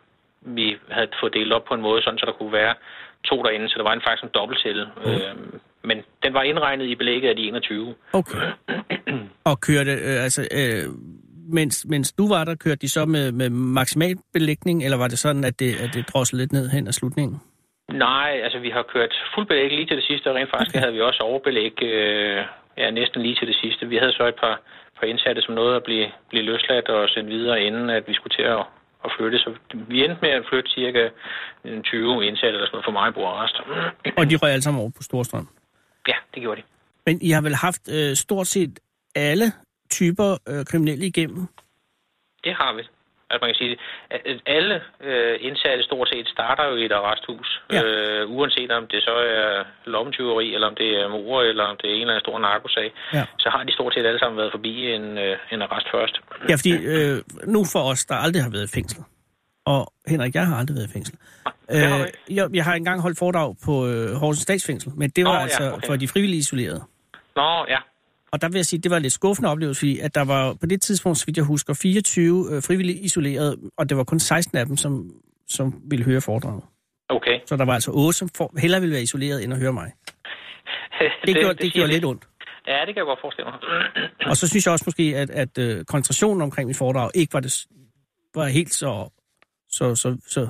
[0.41, 2.73] vi havde fået delt op på en måde, sådan, så der kunne være
[3.23, 4.85] to derinde, så der var en faktisk en dobbeltcelle.
[4.97, 5.11] Mm.
[5.11, 5.35] Øh,
[5.83, 7.95] men den var indregnet i belægget af de 21.
[8.13, 8.37] Okay.
[9.49, 10.83] Og kørte, øh, altså, øh,
[11.57, 15.19] mens, mens du var der, kørte de så med, med maksimal belægning, eller var det
[15.19, 17.41] sådan, at det, at det drossede lidt ned hen ad slutningen?
[17.93, 20.79] Nej, altså vi har kørt fuld belæg lige til det sidste, og rent faktisk okay.
[20.79, 22.45] havde vi også overbelæg øh,
[22.77, 23.87] ja, næsten lige til det sidste.
[23.87, 24.61] Vi havde så et par,
[25.01, 28.35] par indsatte, som nåede at blive, blive løsladt og sendt videre, inden at vi skulle
[28.39, 28.63] til at,
[29.05, 29.37] at flytte.
[29.43, 29.49] Så
[29.91, 31.03] vi endte med at flytte cirka
[31.83, 33.55] 20 indsatte eller sådan noget for mig på arrest.
[34.19, 35.47] Og de røg alle sammen over på Storstrøm?
[36.07, 36.65] Ja, det gjorde de.
[37.05, 38.79] Men I har vel haft øh, stort set
[39.15, 39.47] alle
[39.89, 41.47] typer øh, kriminelle igennem?
[42.43, 42.83] Det har vi.
[43.31, 43.75] Altså man kan sige,
[44.11, 44.75] at alle
[45.07, 47.49] øh, indsatte stort set starter jo i et arresthus.
[47.71, 47.81] Ja.
[47.83, 49.63] Øh, uanset om det så er
[49.93, 52.87] lommetyveri, eller om det er mor, eller om det er en eller anden stor narkosag,
[53.13, 53.23] Ja.
[53.39, 56.15] så har de stort set alle sammen været forbi en, øh, en arrest først.
[56.49, 57.17] Ja, fordi øh,
[57.55, 58.99] nu for os, der aldrig har været i fængsel,
[59.65, 61.15] og Henrik, jeg har aldrig været i fængsel.
[61.69, 65.25] det har Øh, jeg, jeg har engang holdt foredrag på øh, Horsens Statsfængsel, men det
[65.25, 65.87] var Nå, ja, altså okay.
[65.87, 66.83] for de frivillige isolerede.
[67.35, 67.77] Nå, ja.
[68.31, 70.53] Og der vil jeg sige, det var en lidt skuffende oplevelse, fordi at der var
[70.53, 74.19] på det tidspunkt, så vidt jeg husker, 24 øh, frivillige isolerede, og det var kun
[74.19, 75.11] 16 af dem, som,
[75.47, 76.63] som ville høre foredraget.
[77.09, 77.39] Okay.
[77.45, 79.91] Så der var altså 8, som for, hellere ville være isoleret, end at høre mig.
[80.99, 82.23] Det, det, gjorde, det, siger gjorde lidt ondt.
[82.67, 83.59] Ja, det kan jeg godt forestille mig.
[84.31, 87.39] Og så synes jeg også måske, at, at øh, koncentrationen omkring mit foredrag ikke var,
[87.39, 87.65] det,
[88.35, 89.09] var helt så,
[89.69, 90.49] så, så, så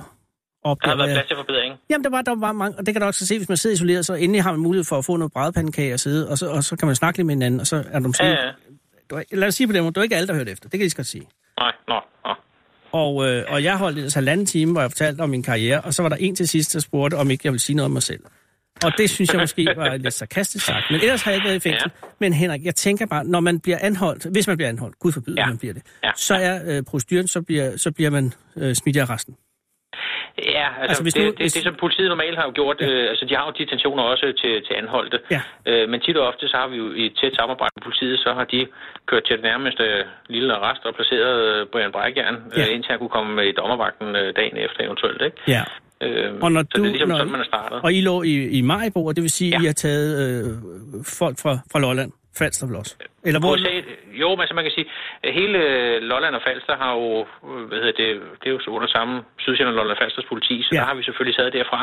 [0.64, 1.74] Der har været plads til forbedring.
[1.90, 3.74] Jamen, der var, der var mange, og det kan du også se, hvis man sidder
[3.74, 6.46] isoleret, så endelig har man mulighed for at få noget brædepandekage og sidde, og så,
[6.50, 8.24] og så kan man snakke lidt med hinanden, og så er du måske...
[8.24, 8.50] Ja, Ja.
[9.10, 10.62] Du, er- lad os sige på den måde, du er ikke alle, der hørt efter.
[10.62, 11.26] Det kan jeg lige så godt sige.
[11.58, 11.94] Nej, nå,
[12.24, 12.34] nå.
[12.92, 15.94] Og, øh, og jeg holdt ellers halvanden time, hvor jeg fortalte om min karriere, og
[15.94, 17.90] så var der en til sidst, der spurgte, om ikke jeg ville sige noget om
[17.90, 18.20] mig selv.
[18.84, 20.84] Og det synes jeg måske var lidt sarkastisk sagt.
[20.90, 21.90] Men ellers har jeg ikke været i fængsel.
[22.02, 22.06] Ja.
[22.20, 25.40] Men Henrik, jeg tænker bare, når man bliver anholdt, hvis man bliver anholdt, gud forbyde,
[25.40, 25.46] ja.
[25.46, 26.10] Man bliver det, Ja.
[26.16, 29.34] så er øh, proceduren, så bliver, så bliver man øh, smidt i arresten.
[30.38, 32.76] Ja, altså, Altså, hvis det, nu- det, hvis- det, som politiet normalt har jo gjort,
[32.80, 32.86] ja.
[32.88, 35.40] øh, altså de har jo detentioner også til, til anholdte, Ja.
[35.66, 38.30] øh, men tit og ofte så har vi jo i tæt samarbejde med politiet, så
[38.38, 38.66] har de
[39.06, 39.84] kørt til det nærmeste
[40.28, 42.60] lille arrest og placeret øh, Brian Brækjern, Ja.
[42.62, 45.36] øh, indtil han kunne komme i dommervagten øh, dagen efter eventuelt, ikke?
[45.48, 45.62] Ja.
[46.04, 47.80] Øh, Og når så du, det er ligesom når, sådan, man er startet.
[47.84, 49.64] Og I lå i, i Majbo, og det vil sige, at Ja.
[49.64, 50.44] I har taget øh,
[51.20, 52.94] folk fra, fra Lolland, Falster vel også?
[53.28, 53.52] Eller hvor...
[53.54, 53.74] USA,
[54.22, 54.86] jo, men altså man kan sige,
[55.26, 57.06] at hele øh, Lolland og Falster har jo,
[57.50, 59.12] øh, hvad hedder det, det er jo så under samme
[59.44, 60.76] Sydsjælland Lolland og Falsters politi, så Ja.
[60.76, 60.80] ja.
[60.80, 61.80] der har vi selvfølgelig taget derfra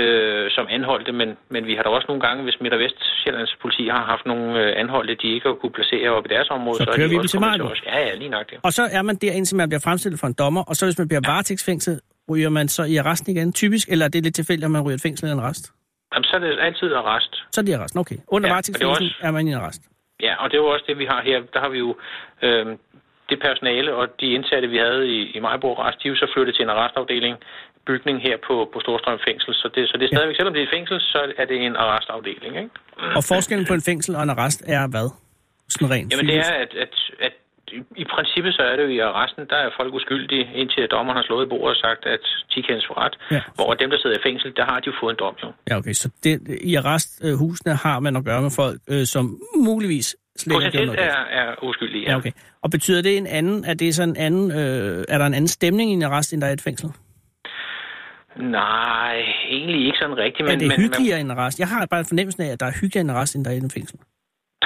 [0.00, 3.52] øh, som anholdte, men, men vi har da også nogle gange, hvis Midt- og Vestjyllands
[3.62, 6.76] politi har haft nogle øh, anholdte, de ikke har kunne placere op i deres område,
[6.78, 7.82] Så er kører vi dem også til os.
[7.92, 8.58] Ja, ja, lige nok det.
[8.68, 10.98] Og så er man der, indtil man bliver fremstillet for en dommer, og så hvis
[11.02, 11.96] man bliver varetægtsfængslet,
[12.30, 14.94] ryger man så i arresten igen, typisk, eller er det lidt tilfældigt, om man ryger
[14.94, 15.72] et fængsel eller en arrest?
[16.12, 17.32] Jamen, så er det altid arrest.
[17.54, 18.18] Så er det i arresten, okay.
[18.34, 19.82] Under ja, Ja, varetægtsfængsel og det er man i en arrest.
[20.26, 21.38] Ja, og det er jo også det, vi har her.
[21.54, 21.90] Der har vi jo
[22.42, 22.66] øh,
[23.30, 26.28] det personale og de indsatte, vi havde i, i Majbo Arrest, de er jo så
[26.34, 27.36] flyttet til en arrestafdeling,
[27.86, 29.54] bygning her på, på Storstrøm Fængsel.
[29.54, 31.76] Så det, så det er stadigvæk, selvom det er et fængsel, så er det en
[31.76, 32.70] arrestafdeling, ikke?
[33.18, 35.08] Og forskellen på en fængsel og en arrest er hvad?
[35.72, 36.94] Sådan rent Jamen det er, at, at,
[37.26, 37.34] at
[37.96, 41.24] i princippet så er det jo i arresten, der er folk uskyldige, indtil dommeren har
[41.28, 43.14] slået i bordet og sagt, at de kendes for ret.
[43.30, 43.42] Ja.
[43.54, 45.48] Hvor dem, der sidder i fængsel, der har de jo fået en dom, jo.
[45.70, 45.92] Ja, okay.
[45.92, 49.24] Så det, i arresthusene har man at gøre med folk, øh, som
[49.56, 52.32] muligvis slet ikke Potentielt er, er uskyldige, Ja, okay.
[52.62, 55.48] Og betyder det en anden, er det sådan en anden, øh, er der en anden
[55.48, 56.90] stemning i en arrest, end der er i et fængsel?
[58.36, 59.16] Nej,
[59.48, 60.46] egentlig ikke sådan rigtigt.
[60.46, 61.58] Men, er det men, hyggeligere end en arrest?
[61.58, 63.54] Jeg har bare fornemmelsen af, at der er hyggeligere end en arrest, end der er
[63.54, 63.98] i en fængsel.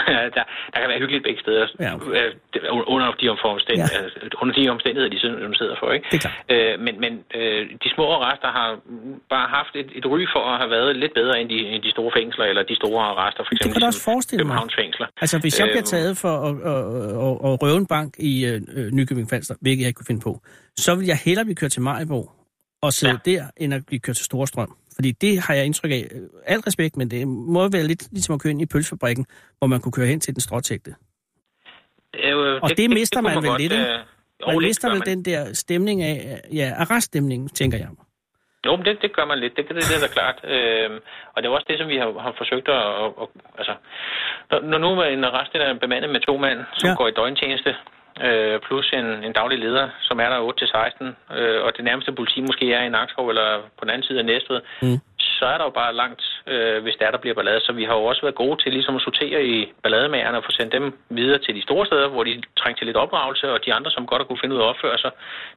[0.37, 1.67] der, der kan være hyggeligt begge steder.
[1.85, 2.11] Ja, okay.
[2.17, 4.41] Øh, det er under, de omstændigheder, ja.
[4.43, 5.89] under de omstændigheder, de sidder, de sidder for.
[5.97, 6.07] Ikke?
[6.11, 6.39] Det er klart.
[6.55, 8.69] Øh, men men øh, de små arrester har
[9.35, 11.91] bare haft et, et ry for at have været lidt bedre end de, end de
[11.97, 14.57] store fængsler, eller de store arrester, for Det eksempel kan du også ligesom forestille mig.
[14.83, 15.07] Fængsler.
[15.23, 16.83] Altså, hvis jeg bliver Øh, taget for at, at,
[17.27, 20.23] at, at røve en bank i øh, øh, Nykøbing Falster, hvilket jeg ikke kunne finde
[20.29, 20.33] på,
[20.77, 22.31] så vil jeg hellere blive kørt til Majbo
[22.83, 23.31] og sidde ja.
[23.31, 24.77] der, end at blive kørt til Storstrøm.
[24.97, 26.05] Fordi det har jeg indtryk af.
[26.47, 29.27] Al respekt, men det må være lidt ligesom at køre ind i pølsefabrikken,
[29.59, 30.95] hvor man kunne køre hen til den stråtægte.
[32.25, 33.85] Øh, Og det mister man kunne vel godt, lidt, ikke?
[33.85, 35.09] øh, Man mister vel man.
[35.09, 37.89] den der stemning af, ja, arreststemningen, tænker jeg.
[38.67, 39.57] Jo, men det, det gør man lidt.
[39.57, 40.39] Det, det, det er da klart.
[40.45, 40.99] Øhm,
[41.33, 42.83] og det er også det, som vi har, har forsøgt at...
[43.03, 43.29] at, at
[43.59, 43.75] altså,
[44.51, 46.95] når, når nu en arrest er bemandet med to mænd, som ja.
[46.95, 47.71] går i døgntjeneste,
[48.27, 50.39] øh, plus en, en daglig leder, som er der
[51.33, 53.49] 8-16, øh, og det nærmeste politi måske er i Nakskov eller
[53.79, 54.99] på den anden side af Næstved, Mm.
[55.39, 57.61] så er der jo bare langt, øh, hvis der, der bliver ballade.
[57.67, 60.53] Så vi har jo også været gode til ligesom at sortere i ballademagerne og få
[60.59, 63.75] sendt dem videre til de store steder, hvor de trængte til lidt opdragelse, og de
[63.75, 65.11] andre, som godt har kunne finde ud af at opføre sig,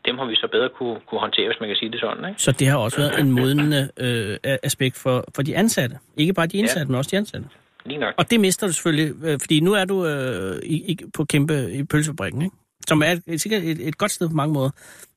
[0.07, 2.23] dem har vi så bedre kunne, kunne håndtere, hvis man kan sige det sådan.
[2.29, 2.41] Ikke?
[2.41, 4.37] Så det har også været en modnende øh,
[4.69, 5.95] aspekt for, for de ansatte.
[6.17, 6.91] Ikke bare de indsatte, ja.
[6.91, 7.47] men også de ansatte.
[7.85, 8.13] Lige nok.
[8.17, 11.71] Og det mister du selvfølgelig, øh, fordi nu er du øh, i, i, på kæmpe
[11.71, 12.55] i pølsefabrikken, ikke?
[12.87, 14.71] som er et, sikkert et, et godt sted på mange måder.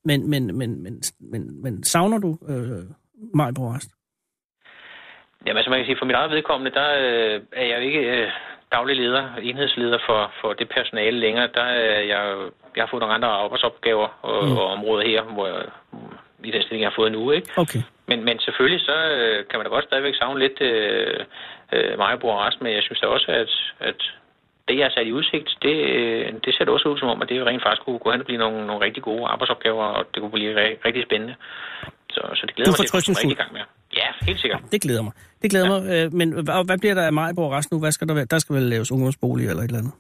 [0.05, 2.85] Men, men, men, men, men, men savner du øh,
[3.35, 3.91] Majbo Rest?
[5.47, 8.03] Jamen, altså man kan sige, for mit eget vedkommende, der øh, er jeg jo ikke
[8.17, 8.29] øh,
[8.73, 11.49] daglig leder, enhedsleder for, for det personale længere.
[11.55, 12.23] Der er jeg,
[12.77, 14.57] jeg har fået nogle andre arbejdsopgaver og, mm.
[14.57, 15.63] og områder her, hvor jeg,
[16.45, 17.49] i den stilling, jeg har fået nu, ikke?
[17.57, 17.83] Okay.
[18.09, 21.21] Men, men selvfølgelig så øh, kan man da godt stadigvæk savne lidt øh,
[21.73, 23.53] øh, Majbo og Rest, men jeg synes da også, at,
[23.89, 24.01] at
[24.69, 27.23] det, jeg har sat i udsigt, det, øh, det ser det også ud som om,
[27.23, 30.03] at det rent faktisk kunne gå hen og blive nogle, nogle rigtig gode arbejdsopgaver, og
[30.13, 30.53] det kunne blive
[30.87, 31.35] rigtig, spændende.
[32.15, 33.65] Så, så det glæder Du mig til at rigtig gang med.
[34.01, 34.61] Ja, helt sikkert.
[34.73, 35.13] Det glæder mig.
[35.43, 35.73] Det glæder ja.
[35.73, 35.81] mig.
[35.95, 37.79] Øh, men hvad, hvad bliver der af Majbo Rest nu?
[37.79, 38.25] Hvad skal der være?
[38.25, 39.95] Der skal vel laves ungdomsbolig eller et eller andet?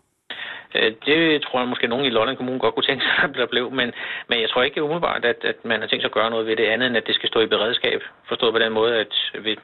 [0.74, 3.46] Øh, Det tror jeg måske nogen i Lolland Kommune godt kunne tænke sig, at der
[3.46, 3.88] blev, men,
[4.28, 6.56] men jeg tror ikke umiddelbart, at, at man har tænkt sig at gøre noget ved
[6.56, 8.00] det andet, end at det skal stå i beredskab.
[8.28, 9.12] Forstået på den måde, at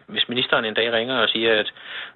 [0.08, 1.68] hvis ministeren en dag ringer og siger, at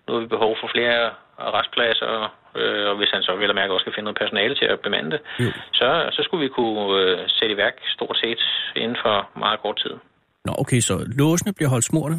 [0.09, 1.11] nu har vi behov for flere
[1.59, 4.64] restpladser, øh, og hvis han så vel og mærke også skal finde noget personale til
[4.64, 5.50] at bemande det, Jo.
[5.72, 8.40] så, så skulle vi kunne øh, sætte i værk stort set
[8.76, 9.94] inden for meget kort tid.
[10.44, 12.16] Nå, okay, så låsene bliver holdt smurte?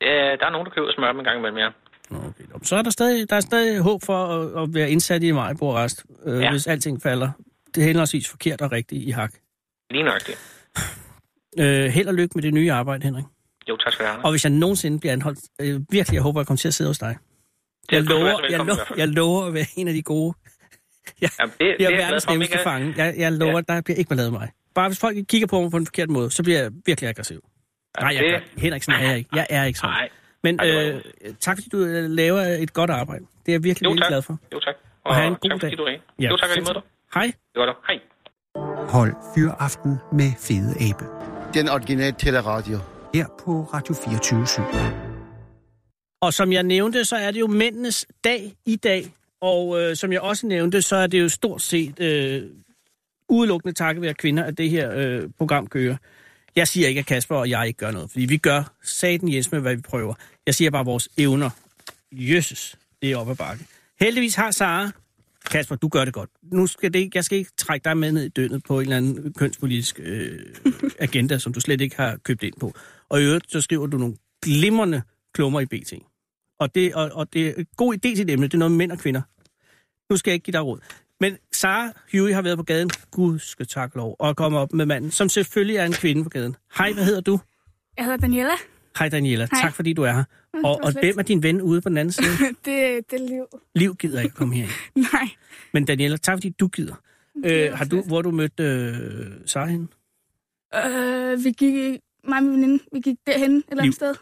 [0.00, 1.70] Ja, der er nogen, der køber smør en gang imellem, ja.
[2.10, 2.44] Nå, okay.
[2.62, 5.74] Så er der stadig, der er stadig håb for at, at være indsat i Majbo
[5.76, 6.50] Rest, øh, ja.
[6.50, 7.30] Hvis alting falder.
[7.74, 9.32] Det er henholdsvis forkert og rigtigt i hak.
[9.90, 10.38] Lige nøjagtigt.
[11.58, 13.24] Øh, held og lykke med det nye arbejde, Henrik.
[13.68, 14.24] Jo, tak skal du have.
[14.24, 16.90] Og hvis jeg nogensinde bliver anholdt, øh, virkelig, jeg håber, jeg kommer til at sidde
[16.90, 17.16] hos dig.
[17.92, 20.34] Jeg være så lover, jeg, lover, jeg lover at være en af de gode.
[21.20, 22.94] Jeg, Jamen, det, jeg det er jeg verdens nemmeste fange.
[22.96, 23.74] Jeg, jeg lover, ja.
[23.74, 24.50] der bliver ikke med mig.
[24.74, 27.40] Bare hvis folk kigger på mig på en forkert måde, så bliver jeg virkelig aggressiv.
[28.00, 29.30] Nej, jeg, det- Henriksen er jeg ikke.
[29.34, 29.90] Jeg er ikke sådan.
[29.90, 30.08] Nej.
[30.44, 31.00] Men øh,
[31.40, 33.24] tak fordi du øh, laver et godt arbejde.
[33.46, 34.38] Det er jeg virkelig, Jo, virkelig glad for.
[34.52, 34.74] Jo, tak.
[35.04, 35.78] Og have en god tak, fordi dag.
[35.78, 36.04] du ringede.
[36.18, 36.82] Ja, Jo, tak, og lige måde dig.
[37.14, 37.26] Hej.
[37.26, 37.74] Det var der.
[37.86, 37.98] Hej.
[38.88, 41.04] Hold Fyraften med Fede Abe.
[41.54, 42.78] Den originale teleradio.
[43.14, 44.46] Her på Radio 24
[46.20, 49.04] Og som jeg nævnte, så er det jo mændenes dag i dag.
[49.40, 52.42] Og øh, som jeg også nævnte, så er det jo stort set øh,
[53.28, 55.96] udelukkende takket være kvinder, at det her øh, program kører.
[56.56, 59.52] Jeg siger ikke, at Kasper og jeg ikke gør noget, fordi vi gør saten Jens
[59.52, 60.14] med, hvad vi prøver.
[60.46, 61.50] Jeg siger bare vores evner.
[62.12, 63.64] Jøsses, det er op ad bakke.
[64.00, 64.90] Heldigvis har Sara
[65.50, 66.30] Kasper, du gør det godt.
[66.52, 68.82] Nu skal det, ikke- jeg skal ikke trække dig med ned i døgnet på en
[68.82, 70.38] eller anden kønspolitisk øh,
[70.98, 72.74] agenda, som du slet ikke har købt ind på.
[73.08, 75.02] Og i øvrigt, så skriver du nogle glimrende
[75.34, 75.92] klummer i BT.
[76.60, 78.46] Og det, og, og det er en god idé til et emne.
[78.46, 79.22] Det er noget med mænd og kvinder.
[80.12, 80.80] Nu skal jeg ikke give dig råd.
[81.20, 84.86] Men Sara Huey har været på gaden, gud skal tak lov, og kommer op med
[84.86, 86.56] manden, som selvfølgelig er en kvinde på gaden.
[86.78, 87.40] Hej, hvad hedder du?
[87.96, 88.50] Jeg hedder Daniela.
[88.98, 89.60] Hej Daniela, Hej.
[89.62, 90.24] tak fordi du er her.
[90.54, 91.04] Og, var og slet.
[91.04, 92.26] hvem er din ven ude på den anden side?
[92.64, 93.44] det, det er liv.
[93.74, 94.70] Liv gider ikke komme herind.
[95.12, 95.28] Nej.
[95.72, 96.94] Men Daniela, tak fordi du gider.
[97.44, 98.96] Øh, har du, hvor du mødt øh,
[99.46, 99.88] Sara henne?
[100.74, 104.14] Øh, vi gik, mig og min veninde, vi gik derhen et eller andet sted.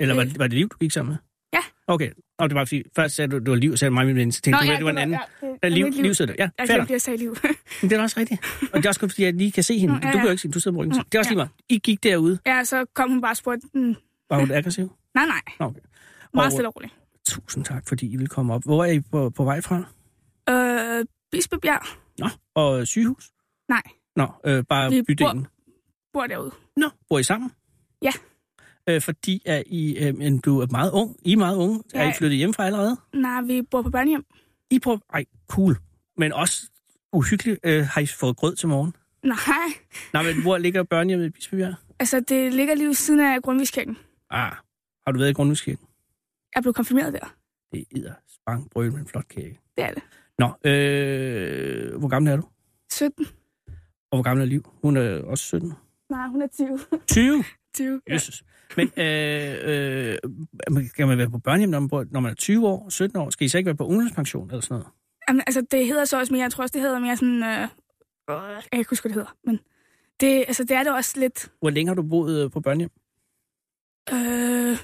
[0.00, 0.28] Eller var Øh.
[0.30, 1.18] det, var det Liv, du gik sammen med?
[1.52, 1.58] Ja.
[1.86, 2.10] Okay,
[2.40, 4.64] og det var fordi, først sagde du, du var Liv, sagde mig ven, så tænkte
[4.66, 5.18] du, ja, det var en anden.
[5.42, 6.44] Ja, det, liv, ikke liv, sidder der.
[6.44, 7.36] Ja, Jeg glemte, jeg sagde liv.
[7.82, 8.40] Men det er også rigtigt.
[8.72, 9.94] Og det er også kun fordi, jeg lige kan se hende.
[9.94, 10.96] Nå, ja, Du kan jo ikke se, du sidder på ryggen.
[10.96, 11.32] Nå, Det er også ja.
[11.32, 11.50] lige meget.
[11.68, 12.38] I gik derude.
[12.46, 13.94] ja, så kom hun bare og spurgte, mm,
[14.30, 14.92] Var hun aggressiv?
[15.14, 15.80] nej, nej, Nå, Okay.
[16.34, 16.92] meget Og- stille og roligt.
[17.26, 18.62] Tusind tak, fordi I vil komme op.
[18.64, 19.82] Hvor er I på, på vej fra?
[20.50, 21.82] Øh, Bispebjerg,
[22.18, 23.30] Nå, og sygehus?
[23.68, 23.82] nej,
[24.16, 25.46] Nå, øh, bare Vi bydelen.
[26.12, 26.50] bor derude.
[26.76, 27.50] Nå, bor I sammen?
[28.02, 28.10] Ja.
[28.94, 31.16] Øh, fordi er I, øh, du er meget ung.
[31.24, 31.82] I er meget unge.
[31.94, 32.12] Er I Ja.
[32.18, 32.96] flyttet hjemmefra allerede?
[33.14, 34.24] Nej, vi bor på børnehjem.
[34.70, 34.98] I prøver...
[35.14, 35.76] Ej, cool.
[36.16, 36.62] Men også
[37.12, 37.60] uhyggeligt.
[37.64, 38.94] Øh, har I fået grød til morgen?
[39.24, 39.36] Nej,
[40.12, 41.74] Nej, men hvor ligger børnehjemmet i Bispebjerg?
[41.98, 43.96] altså det ligger lige ved siden af Grundtvigskirken.
[44.30, 44.52] Ah,
[45.06, 45.86] har du været i Grundhuskirken?
[46.54, 47.34] Jeg blev konfirmeret der.
[47.72, 49.58] Det er spang brøl med en flot kage.
[49.76, 50.02] Det er det.
[50.38, 52.42] Nå, øh, hvor gammel er du?
[52.92, 53.26] 17.
[54.10, 54.72] Og hvor gammel er Liv?
[54.82, 55.72] Hun er også 17.
[56.10, 56.78] Nej, hun er 20.
[57.06, 57.44] 20?
[57.74, 58.00] 20.
[58.08, 58.12] Ja.
[58.14, 58.42] Jesus.
[58.76, 60.18] Men øh, øh,
[60.88, 63.30] skal man være på børnehjem, når man, når man er 20 år, 17 år?
[63.30, 64.86] Skal I så ikke være på ungdomspension eller sådan noget?
[65.28, 67.68] Jamen, altså, det hedder så også mere, jeg tror også, det hedder mere sådan, øh,
[68.28, 69.58] jeg kan ikke huske, hvad det hedder, men
[70.20, 72.90] det, altså, det er det også lidt, Hvor længe har du boet øh, på børnehjem?
[74.12, 74.78] øh,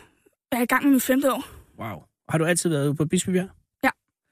[0.53, 1.45] jeg er i gang med mit femte år.
[1.79, 2.03] Wow.
[2.29, 3.49] Har du altid været på Bispebjerg?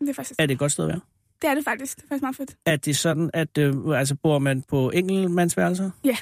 [0.00, 1.00] Det er faktisk, Er det et godt sted at være?
[1.42, 1.96] det er det faktisk.
[1.96, 2.56] Det er faktisk meget fedt.
[2.66, 5.90] Er det sådan, at øh, altså, bor man på enkeltmandsværelser?
[6.04, 6.16] Ja.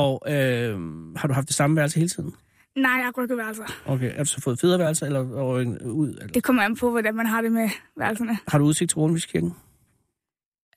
[0.00, 0.78] Og øh,
[1.16, 2.34] har du haft det samme værelse hele tiden?
[2.76, 3.64] Nej, jeg har rykket værelser.
[3.86, 4.12] Okay.
[4.14, 6.08] Er du så fået federe værelser eller over en, ud?
[6.08, 6.26] Eller?
[6.26, 8.38] Det kommer an på, hvordan man har det med værelserne.
[8.48, 9.54] Har du udsigt til Rundviskirken?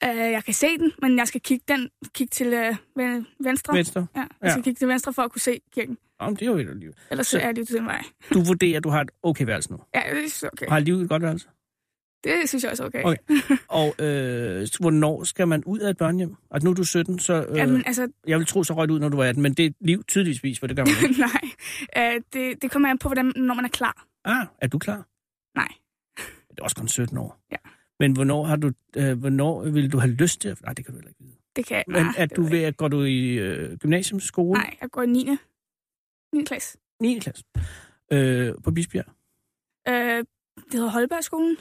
[0.04, 3.74] Øh, jeg kan se den, men jeg skal kigge, den, kigge til øh, ven- venstre.
[3.78, 4.08] Venstre?
[4.16, 4.50] Ja, jeg Ja.
[4.52, 5.98] skal kigge til venstre for at kunne se kirken.
[6.20, 6.92] Om det er jo et liv.
[7.12, 8.04] Ellers så er det jo den vej.
[8.34, 9.78] Du vurderer, at du har et okay værelse nu.
[9.96, 10.66] Ja, det jeg okay.
[10.70, 11.48] Har livet et godt værelse?
[12.24, 13.04] Det synes jeg også er okay.
[13.04, 13.18] Okay.
[13.68, 16.36] Og øh, hvornår skal man ud af et børnehjem?
[16.52, 19.00] Altså nu er du 17, så øh, Jamen, altså, jeg vil tro så røget ud,
[19.00, 21.22] når du er 18, men det er liv tydeligvis, for det gør man ikke.
[21.22, 22.14] nej.
[22.16, 24.08] Øh, det, det kommer an på, hvordan, når man er klar.
[24.26, 25.08] Ah, er du klar?
[25.56, 25.68] Nej.
[26.50, 27.40] Det er også kun 17 år.
[27.52, 27.58] Ja.
[28.00, 30.62] Men hvornår har du, øh, hvornår vil du have lyst til at...
[30.62, 31.36] Nej, det kan du heller ikke vide.
[31.56, 34.60] Det kan jeg Men nej, at det du ved at går du i øh, gymnasiumsskole?
[34.60, 34.70] ikke.
[34.70, 35.38] Nej, jeg går i 9.
[36.34, 36.44] 9.
[36.44, 36.78] klasse.
[37.02, 37.20] 9.
[37.20, 37.44] klasse.
[38.12, 39.06] Øh, på Bisbjerg.
[39.88, 41.58] Øh, det hedder Holbergskolen.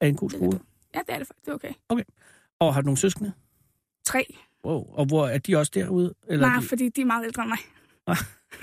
[0.00, 0.60] Er en god skole?
[0.94, 1.44] Ja, det er det faktisk.
[1.46, 2.02] Det er okay.
[2.58, 3.32] Og har du nogle søskende?
[4.04, 4.34] Tre.
[4.64, 4.84] Wow.
[4.92, 6.14] Og hvor er de også derude?
[6.28, 6.66] Eller Nej, de...
[6.66, 7.58] fordi de er meget ældre end mig.
[8.06, 8.16] Ah.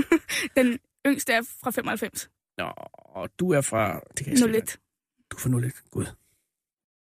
[0.57, 2.29] Den yngste er fra 95.
[2.57, 3.99] Nå, og du er fra...
[4.17, 4.79] Det kan jeg slet ikke- 01.
[5.31, 5.73] Du er fra 01.
[5.91, 6.05] Gud.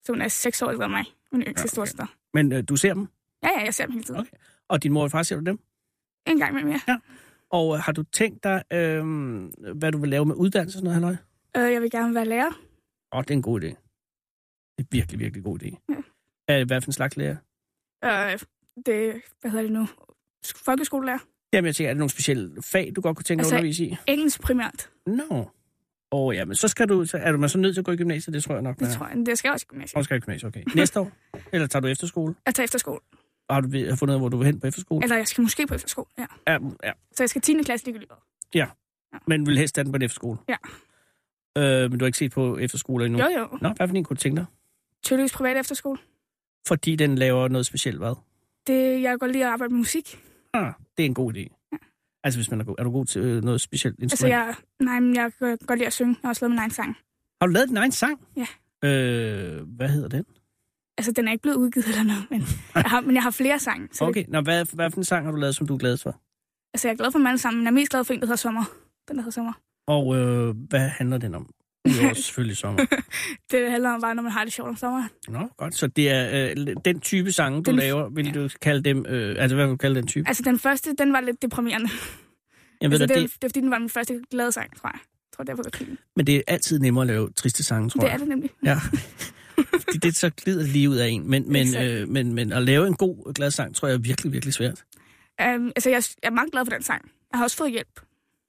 [0.04, 1.06] Så hun er 6 år ældre end mig.
[1.32, 1.94] Min yngste Ja, ja, okay.
[2.04, 2.14] okay.
[2.34, 3.08] Men øh, du ser dem?
[3.44, 4.20] Ja, ja, jeg ser dem hele tiden.
[4.20, 4.38] Okay.
[4.68, 5.60] Og din mor og far ser du dem?
[6.28, 7.00] En gang med mere.
[7.50, 9.04] Og øh, har du tænkt dig, øh,
[9.76, 11.18] hvad du vil lave med uddannelse og sådan noget,
[11.56, 11.68] halløj?
[11.68, 12.48] Øh, jeg vil gerne være lærer.
[12.48, 13.91] Åh, oh, det er en god idé.
[14.82, 15.86] Det er virkelig, virkelig god idé.
[15.90, 15.96] Ja.
[16.48, 17.36] Er, hvad for en slags lærer?
[18.04, 18.40] Øh,
[18.86, 19.88] det, hvad hedder det nu?
[20.66, 21.20] Folkeskolelærer.
[21.54, 23.60] Jamen, jeg tænker, er det nogle specielle fag, du godt kunne tænke dig Altså, at
[23.60, 23.98] undervise i?
[24.08, 24.90] Engelsk primært.
[25.06, 25.14] Nå.
[25.14, 25.46] No.
[26.14, 27.86] Åh, oh, ja, men så skal du, så er du man så nødt til at
[27.86, 28.80] gå i gymnasiet, det tror jeg nok.
[28.80, 29.26] Det tror jeg.
[29.26, 29.98] Det skal jeg også i gymnasiet.
[29.98, 30.64] Og skal i gymnasiet, okay.
[30.76, 31.12] Næste år?
[31.54, 32.36] Eller tager du efterskole?
[32.46, 33.00] Jeg tager efterskole.
[33.50, 35.04] Og har du har fundet ud af, hvor du vil hen på efterskole?
[35.04, 36.26] Eller jeg skal måske på efterskole, ja.
[36.48, 36.92] Ja, ja.
[37.12, 37.64] Så jeg skal 10.
[37.64, 38.12] klasse ligegyldigt.
[38.56, 38.66] hvad.
[39.28, 40.38] Men vil helst have den på en efterskole?
[40.50, 40.56] Ja.
[41.58, 43.20] Øh, men du har ikke set på efterskole endnu?
[43.20, 43.58] Jo, jo.
[43.62, 44.46] Nå, hvad for en kunne du tænke dig?
[45.04, 45.98] Tydeligvis privat efterskole.
[46.68, 48.16] Fordi den laver noget specielt, hvad?
[48.68, 50.20] Det, jeg går lige at arbejde med musik.
[50.54, 51.68] Ah, det er en god idé.
[52.24, 54.34] Altså, hvis man er god, er du god til øh, noget specielt instrument?
[54.34, 56.10] Altså, jeg, nej, men jeg kan godt lide at synge.
[56.10, 56.98] Jeg har også lavet min egen sang.
[57.42, 58.20] Har du lavet din egen sang?
[58.36, 58.48] Ja.
[58.90, 60.26] Øh, hvad hedder den?
[60.98, 62.42] Altså, den er ikke blevet udgivet eller noget, men
[62.76, 63.88] jeg har, men jeg har flere sange.
[63.92, 65.78] Så det, Okay, Nå, hvad, hvad for en sang har du lavet, som du er
[65.78, 66.22] glad for?
[66.74, 68.26] altså, jeg er glad for alle sammen, men jeg er mest glad for en, der
[68.26, 68.64] hedder Sommer.
[69.08, 69.54] Den, der hedder Sommer.
[69.88, 71.50] Og øh, hvad handler den om?
[71.90, 72.86] Udover selvfølgelig sommer.
[73.52, 75.10] Det handler om bare, når man har det sjovt om sommeren.
[75.28, 75.76] Nå, godt.
[75.76, 78.32] Så det er øh, den type sange, du Den- laver, vil ja.
[78.32, 79.06] du kalde dem...
[79.10, 80.28] Øh, altså, hvad vil du kalde den type?
[80.28, 81.90] Altså, den første, den var lidt deprimerende.
[82.82, 84.78] Jeg ved altså, da, det, det, det, er fordi, den var min første glade sang,
[84.82, 85.00] tror jeg.
[85.00, 88.08] Jeg tror, derfor, jeg men det er altid nemmere at lave triste sange, tror Det
[88.08, 88.14] jeg.
[88.14, 88.50] er det nemlig.
[88.66, 88.78] Ja.
[89.84, 91.30] Fordi det så glider lige ud af en.
[91.30, 94.34] Men, men, øh, men, men at lave en god, glad sang, tror jeg er virkelig,
[94.34, 94.84] virkelig svært.
[95.56, 97.12] Um, altså, jeg, jeg er meget glad for den sang.
[97.32, 98.00] Jeg har også fået hjælp.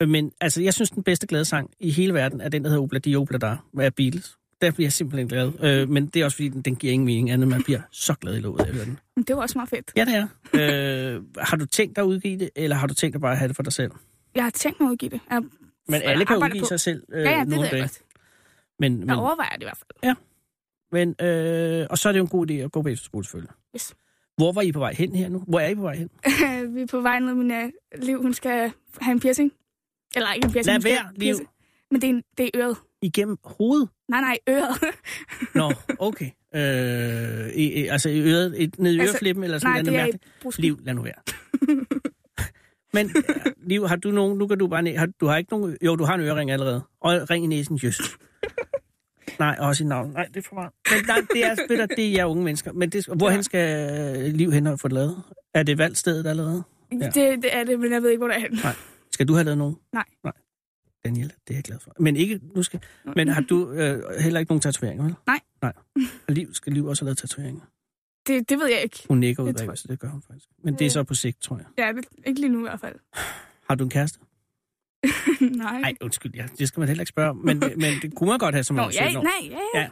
[0.09, 2.82] Men altså, jeg synes, den bedste glade sang i hele verden er den, der hedder
[2.82, 4.36] Obla Di Obla Da, af Beatles.
[4.61, 5.53] Der bliver jeg simpelthen glad.
[5.62, 7.48] Øh, men det er også, fordi den, den giver ingen mening andet.
[7.48, 8.98] Man bliver så glad i låget af at høre den.
[9.16, 9.92] Men det var også meget fedt.
[9.96, 11.14] Ja, det er.
[11.14, 13.38] Øh, har du tænkt dig at udgive det, eller har du tænkt dig bare at
[13.38, 13.90] have det for dig selv?
[14.34, 15.20] Jeg har tænkt mig at udgive det.
[15.30, 15.42] Jeg,
[15.88, 17.80] Men alle kan udgive på- sig selv øh, Ja, ja, det nogle dage.
[17.82, 17.98] godt.
[18.78, 20.16] Men, men, Jeg overvejer det i hvert fald.
[20.92, 23.53] men, øh, og så er det jo en god idé at gå på efterskole, selvfølgelig.
[23.76, 23.94] Yes.
[24.36, 25.44] Hvor var I på vej hen her nu?
[25.48, 26.09] Hvor er I på vej hen?
[26.74, 27.53] vi er på vej ned, min
[28.03, 29.53] liv, hun skal have en piercing.
[30.17, 30.85] Eller ikke en piercing.
[30.85, 31.35] Lad være, Liv.
[31.91, 32.77] Men det er, en, det er øret.
[33.03, 33.89] Igennem hovedet?
[34.09, 34.85] Nej, nej, øret.
[35.55, 36.31] Nå, okay.
[36.55, 40.21] Øh, i, altså i øret, et, ned i Altså, øreflippen, eller sådan nej, noget det
[40.43, 40.59] mærkeligt?
[40.59, 41.15] Liv, lad nu være.
[42.95, 43.11] Men,
[43.67, 46.05] Liv, har du nogen, nu kan du bare, har, du har ikke nogen, jo, du
[46.05, 46.83] har en ørering allerede.
[47.01, 48.01] Og ring i næsen, jøs.
[49.39, 50.11] Nej, også i navn.
[50.11, 50.71] Nej, det er for meget.
[50.91, 52.73] Men nej, det er, spiller, det er unge mennesker.
[52.73, 55.23] Men det, hvorhen skal øh, Liv hen og få det lavet?
[55.55, 56.63] Er det valgstedet allerede?
[56.93, 57.07] Ja.
[57.07, 58.59] Det, det er det, men jeg ved ikke, hvor der er henne.
[59.13, 59.77] Skal du have lavet nogen?
[59.93, 60.05] Nej.
[60.25, 60.33] Nej.
[61.05, 61.93] Daniel, det er jeg glad for.
[61.99, 62.81] Men ikke, nu skal,
[63.17, 65.15] men har du øh, heller ikke nogen tatoveringer, vel?
[65.27, 65.41] Nej.
[65.63, 65.73] Nej.
[66.29, 67.63] Og Liv, skal Liv også have lavet tatoveringer?
[68.27, 69.05] Det, det ved jeg ikke.
[69.09, 70.49] Hun nikker ud så det gør hun faktisk.
[70.65, 71.67] Men det er så på sigt, tror jeg.
[71.79, 72.95] Ja, det, ikke lige nu i hvert fald.
[73.69, 74.19] Har du en kæreste?
[75.41, 75.81] nej.
[75.81, 77.37] Nej, undskyld, ja, det skal man heller ikke spørge om.
[77.37, 79.23] Men, men det kunne man godt have som Nå, ja, 17 år.
[79.23, 79.89] nej, ja, ja.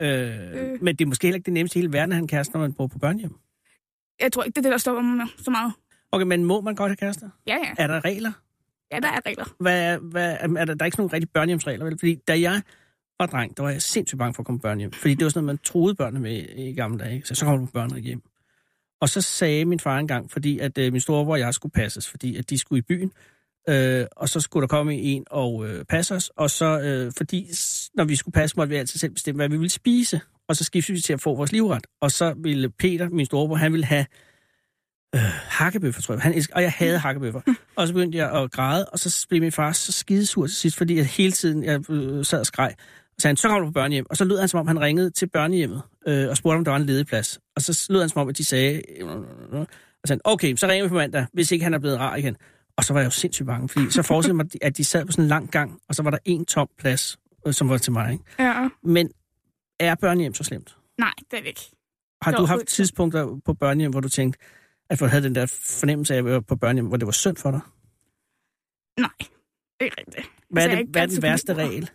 [0.00, 0.30] Ja.
[0.62, 0.82] Øh, Øh.
[0.82, 2.52] Men det er måske heller ikke det nemmeste i hele verden at have en kæreste,
[2.52, 3.34] når man bor på børnehjem.
[4.20, 5.72] Jeg tror ikke, det er det, der stopper mig så meget.
[6.12, 7.30] Okay, men må man godt have kærester?
[7.46, 7.74] Ja, ja.
[7.78, 8.32] Er der regler?
[8.92, 9.54] Ja, der er regler.
[9.60, 11.98] Hvad, hvad, er, der, der er ikke sådan nogle rigtige børnehjemsregler, vel?
[11.98, 12.62] Fordi da jeg
[13.20, 14.92] var dreng, der var jeg sindssygt bange for at komme børnehjem.
[14.92, 17.14] Fordi det var sådan noget, man troede børnene med i gamle dage.
[17.14, 17.28] Ikke?
[17.28, 18.22] Så så kommer du på børnehjem.
[19.00, 22.10] Og så sagde min far engang, fordi at øh, min storebror og jeg skulle passes,
[22.10, 23.12] fordi at de skulle i byen.
[23.68, 26.30] Øh, og så skulle der komme en og øh, passe os.
[26.36, 27.48] Og så, øh, fordi
[27.94, 30.20] når vi skulle passe, måtte vi altid selv bestemme, hvad vi ville spise.
[30.48, 31.86] Og så skiftede vi til at få vores livret.
[32.00, 34.06] Og så ville Peter, min storebror, han ville have
[35.14, 36.22] øh, hakkebøffer, tror jeg.
[36.22, 37.40] Han elsker, og jeg havde hakkebøffer.
[37.76, 40.76] og så begyndte jeg at græde, og så blev min far så skidesur til sidst,
[40.76, 42.74] fordi jeg hele tiden jeg, øh, sad og skreg.
[43.16, 44.06] Og sagde han, så kommer du på børnehjem.
[44.10, 46.70] Og så lød han, som om han ringede til børnehjemmet øh, og spurgte, om der
[46.70, 47.40] var en ledig plads.
[47.56, 48.82] Og så lød han, som om, at de sagde...
[49.00, 49.06] Øh,
[50.04, 51.98] og så sagde han, okay, så ringer vi på mandag, hvis ikke han er blevet
[51.98, 52.36] rar igen.
[52.76, 55.12] Og så var jeg jo sindssygt bange, fordi så forestillede mig, at de sad på
[55.12, 57.92] sådan en lang gang, og så var der en tom plads, øh, som var til
[57.92, 58.12] mig.
[58.12, 58.24] Ikke?
[58.38, 58.68] Ja.
[58.82, 59.10] Men
[59.80, 60.76] er børnehjem så slemt?
[60.98, 61.70] Nej, det er det ikke.
[62.22, 64.38] Har du haft tidspunkter på børnehjem, hvor du tænkte,
[64.90, 65.46] at du havde den der
[65.80, 67.60] fornemmelse af at være på børnehjem, hvor det var synd for dig?
[69.00, 69.10] Nej,
[69.80, 70.30] ikke rigtigt.
[70.50, 71.90] Hvad Altså, er, jeg det, hvad er den værste regel?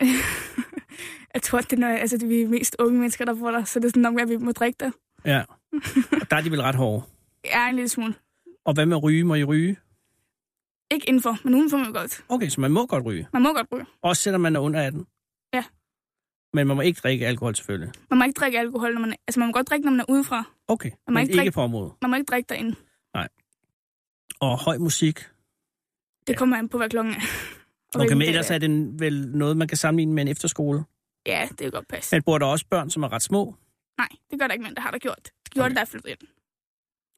[1.34, 3.64] jeg tror, det er, når, altså, det er vi mest unge mennesker, der bor der,
[3.64, 4.90] så det er sådan nok, at vi må drikke der.
[5.24, 5.42] Ja.
[6.22, 7.02] Og der er de vel ret hårde.
[7.44, 8.14] Ja, en lille smule.
[8.64, 9.24] Og hvad med ryge?
[9.24, 9.76] Må I ryge?
[10.90, 12.24] Ikke indenfor, men udenfor må godt.
[12.28, 13.28] Okay, så man må godt ryge.
[13.32, 13.84] Man må godt ryge.
[14.02, 15.06] Også selvom man er under 18?
[15.54, 15.64] Ja.
[16.56, 17.92] Men man må ikke drikke alkohol selvfølgelig.
[18.10, 20.00] Man må ikke drikke alkohol, når man er, altså man må godt drikke, når man
[20.00, 20.44] er udefra.
[20.68, 21.92] Okay, må men ikke ikke drikke- på området.
[22.02, 22.76] Man må ikke drikke derinde.
[24.40, 25.16] Og høj musik.
[26.26, 26.34] Det Ja.
[26.38, 27.20] kommer an på, hvad klokken er.
[27.94, 30.84] Og Okay, men ellers det er det vel noget, man kan sammenligne med en efterskole.
[31.26, 32.16] Ja, det kan godt passe.
[32.16, 33.54] Men bor der også børn, som er ret små?
[33.98, 35.24] Nej, det gør der ikke, men det har der gjort.
[35.44, 35.70] Det gjorde Okay.
[35.70, 36.18] det, der flyttede ind.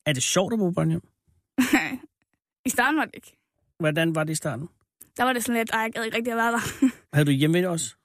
[0.07, 1.03] Er det sjovt at bo på børnehjem?
[2.67, 3.37] I starten var det ikke.
[3.79, 4.69] Hvordan var det i starten?
[5.17, 6.91] Der var det sådan lidt, ej, jeg ikke rigtig at være der.
[7.15, 7.97] Havde du hjemme også?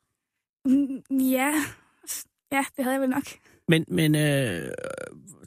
[1.11, 1.53] Ja,
[2.51, 3.23] ja, det havde jeg vel nok.
[3.67, 4.71] Men, men øh,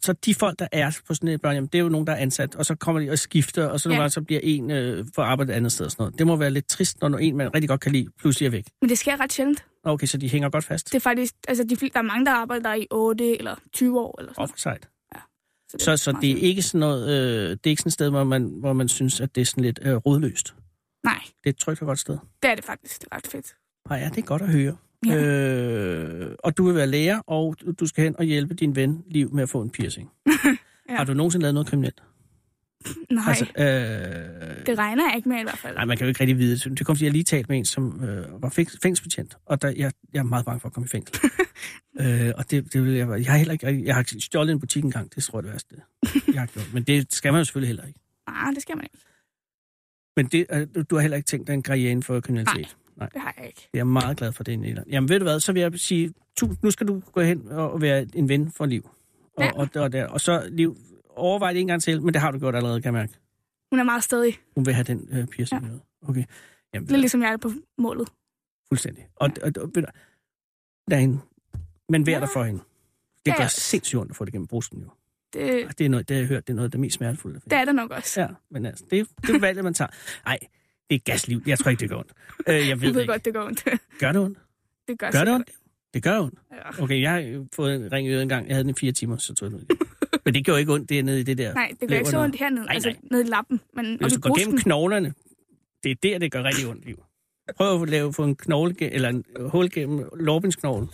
[0.03, 2.17] så de folk, der er på sådan et børnehjem, det er jo nogen, der er
[2.17, 3.95] ansat, og så kommer de og skifter, og så, Ja.
[3.97, 6.19] gange, så bliver en øh, for arbejde et andet sted og sådan noget.
[6.19, 8.65] Det må være lidt trist, når en, man rigtig godt kan lide, pludselig er væk.
[8.81, 9.65] Men det sker ret sjældent.
[9.85, 10.87] Okay, så de hænger godt fast.
[10.87, 14.01] Det er faktisk, altså de, der er mange, der arbejder der i 8 eller 20
[14.01, 14.69] år eller sådan Off site.
[14.69, 14.81] noget.
[15.83, 18.11] Så, så meget det er ikke sådan noget, øh, det er ikke sådan et sted,
[18.11, 20.55] hvor man, hvor man synes, at det er sådan lidt øh, rodløst.
[21.05, 22.19] Nej, Det er et trygt og godt sted.
[22.43, 23.01] det er det faktisk.
[23.01, 23.55] Det er ret fedt.
[23.89, 24.77] Nej, ja, det er godt at høre.
[25.07, 25.17] Ja.
[25.23, 29.35] Øh, og du vil være lærer, og du- skal hen og hjælpe din ven Liv
[29.35, 30.11] med at få en piercing.
[30.89, 30.97] Ja.
[30.97, 32.03] Har du nogensinde lavet noget kriminelt?
[33.11, 35.75] Nej, Altså, øh, det regner jeg ikke med i hvert fald.
[35.75, 36.79] nej, man kan jo ikke rigtig vide det.
[36.79, 39.69] Det kom, fordi jeg lige talt med en, som øh, var fæng- fængselsbetjent, og der,
[39.69, 41.31] jeg, jeg er meget bange for at komme i fængsel.
[42.01, 44.61] øh, og det, det vil jeg, jeg har heller ikke rigtig- jeg har stjålet en
[44.61, 45.77] butik engang, det tror jeg det værste,
[46.33, 46.71] jeg har gjort.
[46.75, 48.01] Men det skal man jo selvfølgelig heller ikke.
[48.29, 48.99] Nej, det skal man ikke.
[50.17, 52.57] Men det, øh, du- du har heller ikke tænkt dig en karriere inden for kriminalitet?
[52.57, 52.71] Nej.
[53.01, 53.69] Det har jeg ikke.
[53.73, 54.83] Jeg er meget glad for det, Nilla.
[54.89, 56.13] Jamen ved du hvad, så vil jeg sige,
[56.63, 58.91] nu skal du gå hen og være en ven for Liv.
[59.37, 59.51] Og, Ja.
[59.53, 60.77] og, og, der, og så Liv,
[61.11, 63.13] overvej det en gang til, men det har du gjort allerede, kan jeg mærke.
[63.71, 64.39] Hun er meget stedig.
[64.55, 65.69] Hun vil have den øh, piercing Ja.
[65.71, 65.79] med.
[66.03, 66.25] Okay.
[66.75, 68.09] Jamen, Lidt ligesom jeg er på målet.
[68.69, 69.07] fuldstændig.
[69.17, 69.89] Og, og, og ved du,
[70.89, 71.19] lad hende.
[71.89, 72.21] Men vær Ja.
[72.21, 72.61] der for hende.
[73.27, 74.89] Det Ja, gør sindssygt ondt at få det gennem brusten, jo.
[75.33, 77.41] Det, Det er noget, det har jeg hørt, det er noget af det mest smertefulde.
[77.45, 78.21] det er der nok også.
[78.21, 79.89] Ja, men altså, det, er- det er valget, man tager.
[80.25, 80.39] Nej,
[80.91, 81.43] det er gasliv.
[81.47, 82.13] Jeg tror ikke, det gør ondt.
[82.49, 83.13] Øh, jeg ved, ved ikke.
[83.13, 83.65] godt, det går ondt.
[84.01, 84.39] Gør det ondt?
[84.89, 85.51] det gør, Gør det ondt?
[85.95, 86.39] Det gør ondt.
[86.53, 86.83] Ja.
[86.83, 88.47] Okay, jeg har fået en ring i øret en gang.
[88.47, 89.69] Jeg havde den i fire timer, så tog jeg den.
[90.25, 91.55] Men det gjorde ikke ondt, det er nede i det der.
[91.55, 92.67] Nej, det gør ikke så ondt hernede.
[92.67, 92.99] Nej, altså nej.
[93.11, 93.61] nede i lappen.
[93.75, 95.15] Men Hvis du går gennem knoglerne,
[95.83, 97.03] det er der, det gør rigtig ondt, liv.
[97.57, 100.89] Prøv at lave få en knogle, eller en hul gennem lårbindsknoglen.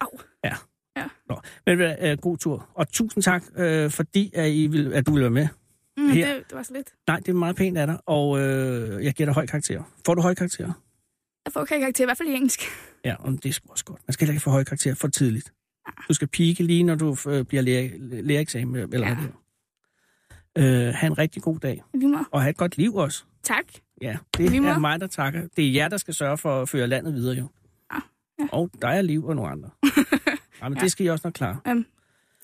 [0.00, 0.08] Au.
[0.44, 0.54] Ja.
[0.96, 1.04] Ja.
[1.28, 2.68] Nå, men uh, god tur.
[2.74, 5.48] Og tusind tak, uh, fordi at, I vil, at du vil være med.
[5.96, 6.34] Mm, her.
[6.34, 6.92] det, det var så lidt.
[7.06, 8.40] Nej, det er meget pænt af dig, og uh,
[9.04, 9.82] jeg giver dig høj karakter.
[10.06, 10.72] Får du høj karakter?
[11.44, 12.60] Jeg får okay karakter, i hvert fald i engelsk.
[13.04, 14.00] Ja, og det er også godt.
[14.08, 15.52] Man skal heller ikke få høj karakter for tidligt.
[16.08, 19.14] Du skal pike lige, når du øh, bliver lærer, lærereksamen, eller Ja.
[19.14, 19.32] hvad det.
[20.88, 21.82] Øh, ha' en rigtig god dag,
[22.30, 23.24] og have et godt liv også.
[23.42, 23.64] Tak.
[24.02, 25.48] Ja, det Lige er mig, der takker.
[25.56, 27.48] Det er jer, der skal sørge for at føre landet videre, jo.
[27.90, 28.00] Ah,
[28.38, 28.46] ja.
[28.52, 29.70] Og der er liv og nogle andre.
[30.62, 30.82] ja, men Ja.
[30.84, 31.58] det skal I også nok klare.
[31.70, 31.86] Um,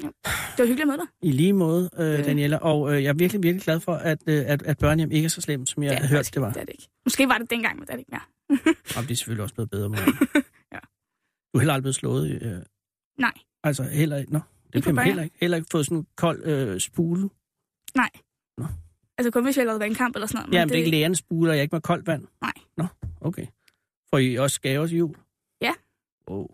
[0.03, 0.07] ja.
[0.27, 1.07] Det var hyggeligt med dig.
[1.23, 2.57] I lige måde, øh, Det- Daniela.
[2.57, 5.29] Og øh, jeg er virkelig, virkelig glad for, at, øh, at, at børnehjem ikke er
[5.31, 6.53] så slemt, som jeg Det er havde hørt, faktisk- det var.
[6.53, 6.89] Det er det ikke.
[7.07, 8.55] Måske var det dengang, men det er det ikke mere.
[8.97, 9.99] Og det er selvfølgelig også blevet bedre med
[10.75, 10.79] Ja.
[11.53, 12.43] Du er heller aldrig blevet slået?
[12.43, 12.63] Øh,
[13.19, 13.33] Nej.
[13.65, 14.33] Altså heller ikke?
[14.33, 15.37] Nå, det Ikke bliver man heller ikke.
[15.41, 17.31] Heller ikke fået sådan en kold øh, spule?
[17.95, 18.11] Nej.
[18.59, 18.65] Nå.
[19.19, 20.55] Altså kun hvis jeg lavede vandkamp eller sådan noget.
[20.55, 22.27] Ja, men det er ikke lærernes spule, og jeg ikke med koldt vand?
[22.41, 22.53] Nej.
[22.77, 22.87] Nå,
[23.21, 23.47] okay.
[24.11, 25.15] Får I også gaver til jul?
[25.61, 25.73] Ja.
[26.27, 26.47] Oh.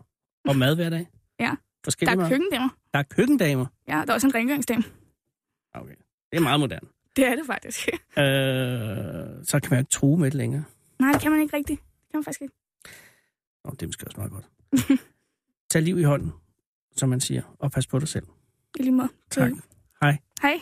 [0.47, 1.07] Og mad hver dag?
[1.39, 1.55] Ja.
[1.85, 2.29] Der Forskellige er mad?
[2.29, 2.69] køkkendamer.
[2.93, 3.65] Der er køkkendamer?
[3.87, 4.83] Ja, der er også en rengøringsdame.
[5.73, 5.95] Okay.
[6.31, 6.87] Det er meget moderne.
[7.15, 7.87] Det er det faktisk.
[7.87, 10.63] Øh, så kan man ikke true med det længere.
[10.99, 11.79] Nej, det kan man ikke rigtigt.
[11.81, 12.53] Det kan man faktisk ikke.
[13.65, 14.45] Nå, det er måske også meget godt.
[15.71, 16.33] Tag liv i hånden,
[16.95, 18.25] som man siger, og pas på dig selv.
[18.79, 19.09] I lige måde.
[19.31, 19.51] Tak.
[20.01, 20.17] Hej.
[20.41, 20.59] Hej.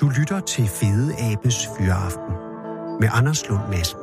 [0.00, 2.34] Du lytter til Fede Abes Fyraften
[3.00, 3.98] med Anders Lund Madsen.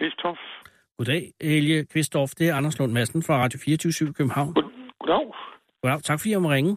[0.00, 0.40] Kristoff.
[0.98, 2.32] Goddag, Helge Kvisthoff.
[2.38, 4.54] Det er Anders Lund Madsen fra Radio 24 København.
[4.54, 4.62] God,
[5.00, 5.34] goddag.
[5.82, 6.02] Goddag.
[6.02, 6.76] Tak fordi jeg må ringe.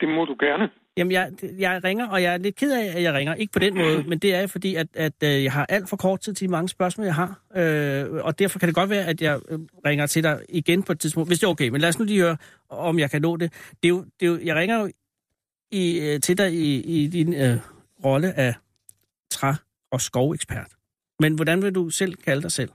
[0.00, 0.70] Det må du gerne.
[0.96, 3.34] Jamen, jeg, jeg ringer, og jeg er lidt ked af, at jeg ringer.
[3.34, 5.96] Ikke på den måde, men det er fordi, at, at øh, jeg har alt for
[5.96, 7.40] kort tid til de mange spørgsmål, jeg har.
[7.56, 10.92] Øh, og derfor kan det godt være, at jeg øh, ringer til dig igen på
[10.92, 11.68] et tidspunkt, hvis det er okay.
[11.68, 12.36] Men lad os nu lige høre,
[12.68, 13.52] om jeg kan nå det.
[13.82, 14.90] det, er jo, det er jo, jeg ringer jo
[15.70, 17.56] i, øh, til dig i, i din øh,
[18.04, 18.54] rolle af
[19.30, 19.60] træ-
[19.92, 20.79] og skovekspert.
[21.20, 22.70] Men hvordan vil du selv kalde dig selv?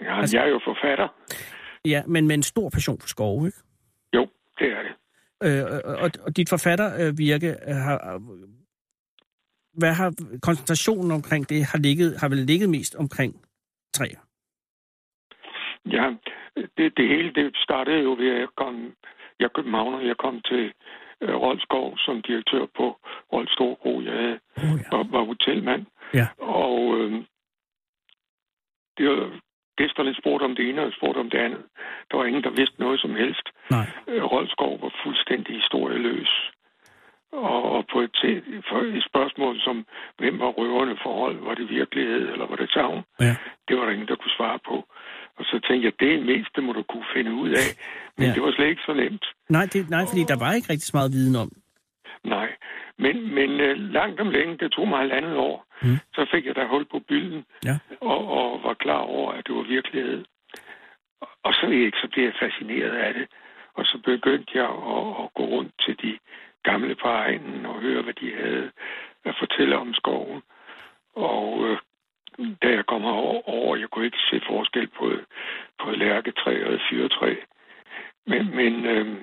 [0.00, 1.08] Ja, Altså- jeg er jo forfatter.
[1.84, 3.58] Ja, men med en stor passion for skove, ikke?
[4.14, 4.28] Jo,
[4.58, 4.92] det er det.
[5.44, 8.22] Øh, og, og dit forfattervirke øh, har...
[9.78, 13.32] Hvad har koncentrationen omkring det har, ligget, har vel ligget mest omkring
[13.94, 14.20] træer?
[15.86, 16.06] Ja,
[16.76, 18.74] det, det hele det startede jo ved, at jeg kom,
[19.38, 20.72] jeg er københavner, jeg kom til
[21.20, 23.00] øh, Rolskov som direktør på
[23.48, 24.00] Storgro.
[24.02, 24.96] Jeg havde, Oh, ja.
[24.96, 25.86] var, var hotelmand.
[26.14, 26.26] Ja.
[26.38, 27.12] Og øh,
[28.98, 29.30] det var,
[29.76, 31.62] gæsterne spurgte om det ene og spurgte om det andet.
[32.10, 33.46] Der var ingen, der vidste noget som helst.
[33.70, 33.86] Nej.
[34.08, 36.50] Øh, Rolskov var fuldstændig historieløs.
[37.32, 38.16] Og, og på et,
[38.68, 39.86] for et spørgsmål som,
[40.18, 41.36] hvem var røverne forhold?
[41.38, 43.02] Var det virkelighed, eller var det savn?
[43.20, 43.36] Ja.
[43.68, 44.76] Det var der ingen, der kunne svare på.
[45.38, 47.68] Og så tænkte jeg, det er mest, det må du kunne finde ud af.
[48.16, 48.28] Men Ja.
[48.28, 48.34] ja.
[48.34, 49.24] det var slet ikke så nemt.
[49.48, 51.50] Nej, det, nej, fordi der var ikke rigtig så meget viden om.
[52.24, 52.48] Nej.
[52.98, 55.98] Men, men øh, langt om længe, det tog mig halvandet år, Mm.
[56.14, 57.78] så fik jeg da hul på bylden, Ja.
[58.00, 60.24] og, og var klar over, at det var virkelighed.
[61.42, 63.26] Og så, ikke, så blev jeg fascineret af det.
[63.74, 66.18] Og så begyndte jeg at, at gå rundt til de
[66.62, 68.70] gamle på egnen og høre, hvad de havde
[69.24, 70.42] at fortælle om skoven.
[71.14, 71.78] Og øh,
[72.62, 75.12] da jeg kom herover, over, jeg kunne ikke se forskel på,
[75.80, 77.34] på et lærketræ og et fyrtræ.
[78.26, 79.16] Men, men øh,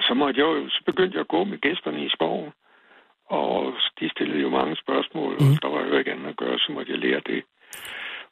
[0.00, 2.52] så, måtte jeg så begyndte jeg at gå med gæsterne i skoven.
[3.30, 5.56] Og de stillede jo mange spørgsmål, og Mhm.
[5.62, 7.44] der var jo ikke andet at gøre, så måtte jeg lære det.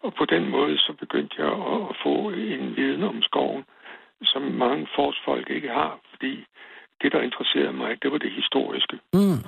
[0.01, 3.65] Og på den måde, så begyndte jeg at få en viden om skoven,
[4.23, 6.45] som mange forsfolk ikke har, fordi
[7.03, 8.99] det, der interesserede mig, det var det historiske.
[9.13, 9.41] Mm.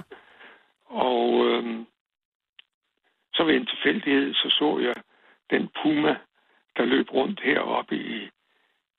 [0.87, 1.87] Og øhm,
[3.35, 4.95] så ved en tilfældighed, så så jeg
[5.51, 6.17] den puma,
[6.77, 8.29] der løb rundt heroppe i,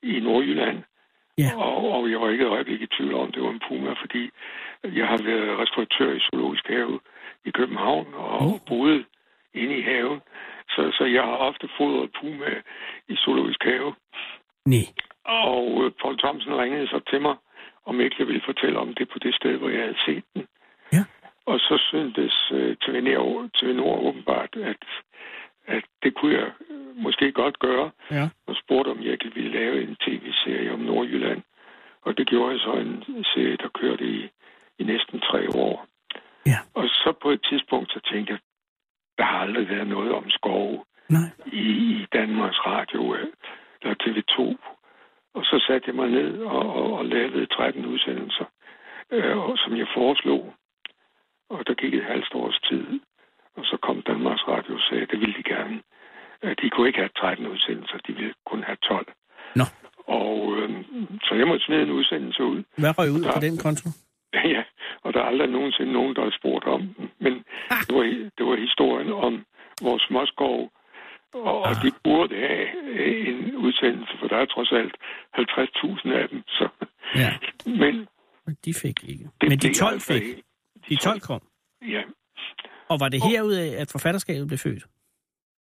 [0.04, 0.84] i Nordjylland.
[1.38, 1.52] Ja.
[1.58, 4.30] Og, og jeg var ikke et øjeblik i tvivl om, det var en puma, fordi
[4.84, 7.00] jeg har været restauratør i Zoologisk Have
[7.46, 8.60] i København og Oh.
[8.68, 9.06] boet
[9.54, 10.20] inde i haven.
[10.70, 12.52] Så, så jeg har ofte fodret puma
[13.08, 13.94] i Zoologisk Have.
[14.66, 14.88] Nej.
[15.26, 17.36] Og øh, Paul Thomsen ringede så til mig,
[17.86, 20.48] om ikke jeg ville fortælle om det på det sted, hvor jeg havde set den.
[20.94, 21.04] Ja.
[21.46, 24.84] Og så syntes øh, TV Nord, TV Nord åbenbart, at,
[25.68, 27.92] at det kunne jeg øh, måske godt gøre.
[28.12, 28.30] Ja.
[28.48, 29.90] Og spurgte, om jeg ville lave en.
[29.90, 29.98] Og
[32.22, 34.30] det gjorde jeg så en serie, der kørte i,
[34.80, 35.86] i næsten tre år.
[36.46, 36.60] Ja.
[36.74, 38.40] Og så på et tidspunkt, så tænkte jeg,
[39.18, 41.30] der har aldrig været noget om skove Nej.
[41.46, 43.28] i, i Danmarks Radio øh,
[43.82, 44.36] eller TV2.
[45.34, 48.46] Og så satte jeg mig ned og, og, og lavede 13 udsendelser,
[49.12, 50.54] øh, og, som jeg foreslog.
[51.50, 53.00] Og der gik et halvt års tid,
[53.58, 55.82] og så kom Danmarks Radio og sagde, at det ville de gerne.
[56.44, 59.08] Øh, De kunne ikke have 13 udsendelser, de ville kun have 12.
[59.56, 59.64] Nå.
[60.20, 60.70] Og øh,
[61.28, 62.64] så jeg måtte smide en udsendelse ud.
[62.78, 63.34] Hvad røg ud Ja.
[63.34, 63.90] på den konto?
[64.54, 64.64] Ja,
[65.04, 66.82] og der er aldrig nogensinde nogen, der har spurgt om.
[67.20, 67.34] Men
[67.88, 68.04] det var,
[68.38, 69.46] det var historien om
[69.82, 70.72] vores småskov,
[71.34, 74.96] og, og de burde have øh, en udsendelse, for der er trods alt
[75.38, 76.44] 50.000 af dem.
[76.48, 76.68] Så.
[77.16, 77.32] Ja.
[77.82, 78.08] Men
[78.66, 79.24] de fik ikke.
[79.42, 80.24] det Men de blev 12 altså fik.
[80.90, 81.42] De 12 kom.
[81.88, 82.02] Ja.
[82.90, 84.84] Og var det herudaf, at forfatterskabet blev født?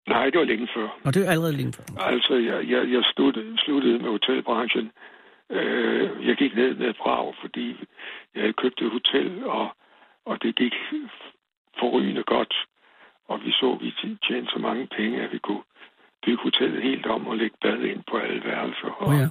[0.08, 0.88] Nej, det var længe før.
[1.06, 2.04] Og det er jo allerede længe før.
[2.04, 4.92] Altså, jeg, jeg, jeg sluttede, sluttede med hotelbranchen.
[5.50, 7.68] Øh, jeg gik ned med et brag, fordi
[8.36, 9.68] jeg havde købt et hotel, og,
[10.26, 10.74] og det gik
[11.80, 12.54] forrygende godt.
[13.28, 13.94] Og vi så, at vi
[14.28, 15.64] tjente så mange penge, at vi kunne
[16.26, 19.02] bygge hotellet helt om og lægge bad ind på alle værelser.
[19.02, 19.30] Åh oh, ja.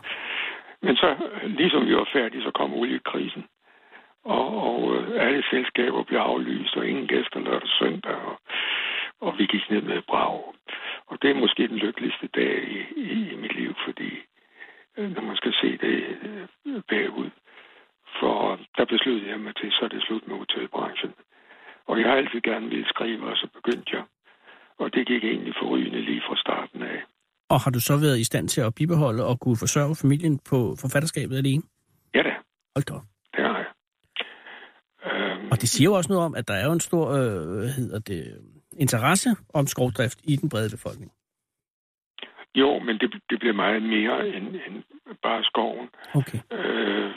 [0.83, 3.45] Men så, ligesom vi var færdige, så kom oliekrisen.
[4.25, 8.15] Og, og øh, alle selskaber blev aflyst, og ingen gæster lørdag og søndag.
[8.15, 8.39] Og,
[9.21, 10.55] og vi gik ned med brag.
[11.07, 14.11] Og det er måske den lykkeligste dag i, i, i mit liv, fordi
[14.99, 15.97] øh, når man skal se det
[16.67, 17.31] øh, bagud.
[18.21, 21.13] For der besluttede jeg mig til, så er det slut med hotelbranchen.
[21.89, 24.05] Og jeg har altid gerne ville skrive, og så begyndte jeg.
[24.79, 27.03] Og det gik egentlig forrygende lige fra starten af.
[27.49, 30.77] Og har du så været i stand til at bibeholde og kunne forsørge familien på
[30.81, 31.63] forfatterskabet alene?
[32.15, 32.35] Ja da,
[32.77, 32.95] Hold da
[33.37, 33.73] det har jeg.
[35.07, 37.63] Øhm, Og det siger jo også noget om, at der er jo en stor øh,
[37.79, 38.23] hedder det,
[38.79, 41.13] interesse om skovdrift i den brede befolkning.
[42.55, 44.83] jo, men det, det bliver meget mere end, end
[45.23, 45.89] bare skoven.
[46.15, 46.39] Okay.
[46.53, 47.11] øh,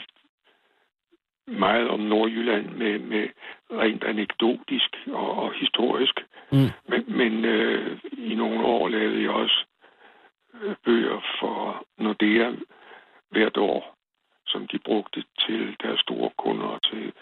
[1.48, 3.28] meget om Nordjylland med, med
[3.70, 6.20] rent anekdotisk og, og historisk.
[6.52, 6.70] Mm.
[6.88, 9.64] Men, men øh, i nogle år lavede jeg også
[10.54, 12.50] øh, bøger for Nordea
[13.30, 13.94] hvert år,
[14.46, 17.12] som de brugte til deres store kunder og til,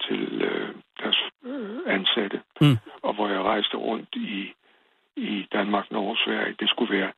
[0.00, 2.42] til øh, deres øh, ansatte.
[2.60, 2.76] Mm.
[3.02, 4.52] Og hvor jeg rejste rundt i,
[5.16, 6.54] i Danmark, Norge og Sverige.
[6.60, 7.12] Det skulle være,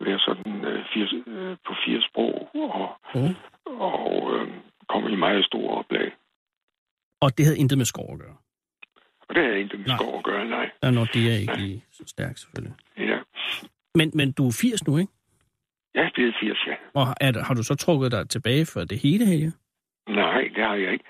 [0.00, 3.34] være sådan øh, fire, øh, på fire sprog og, Mm.
[3.80, 4.48] og øh,
[4.88, 6.12] kom i meget store oplag.
[7.20, 8.36] Og det havde intet med skov at gøre.
[9.28, 9.96] Og det havde jeg ikke med Nej.
[9.96, 10.70] skov at gøre, nej.
[10.82, 12.74] Der er Nordea ikke lige så stærk, selvfølgelig.
[12.98, 13.18] Ja.
[13.94, 15.12] Men, men du er 80 nu, ikke?
[15.94, 16.74] Jeg er blevet 80, ja.
[16.94, 19.52] Og er, har du så trukket dig tilbage for det hele, Helge?
[20.08, 21.04] Nej, det har jeg ikke.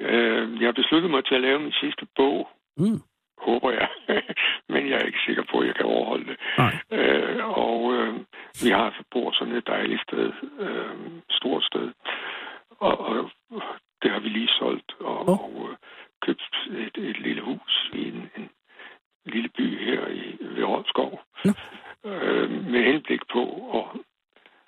[0.00, 3.00] Øh, jeg har besluttet mig til at lave min sidste bog, Mm.
[3.38, 3.88] håber jeg.
[4.72, 6.36] Men jeg er ikke sikker på, at jeg kan overholde det.
[6.58, 6.74] Nej.
[6.90, 8.14] Øh, og øh,
[8.64, 10.96] vi har altså bor sådan et dejligt sted, øh,
[11.30, 11.92] stort sted.
[12.70, 13.30] Og, og
[14.02, 15.40] det har vi lige solgt og, Åh.
[15.44, 15.76] og øh,
[16.22, 18.50] købt et, et lille hus i en, en
[19.26, 21.20] lille by her i, ved Rådskov.
[21.44, 21.52] Nå.
[22.04, 23.42] Øh, med henblik på
[23.78, 24.00] at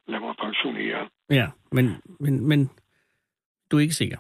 [0.07, 1.09] lade mig pensionere.
[1.31, 2.71] Ja, men, men, men
[3.71, 4.19] du er ikke sikker.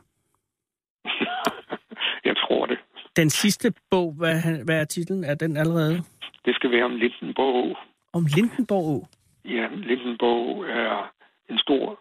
[3.16, 5.24] Den sidste bog, hvad, hvad er titlen?
[5.24, 6.02] Er den allerede?
[6.44, 7.76] Det skal være om Lindenborg.
[8.12, 9.08] Om Lindenborg.
[9.44, 11.10] Ja, Lindenborg er
[11.50, 12.00] en stor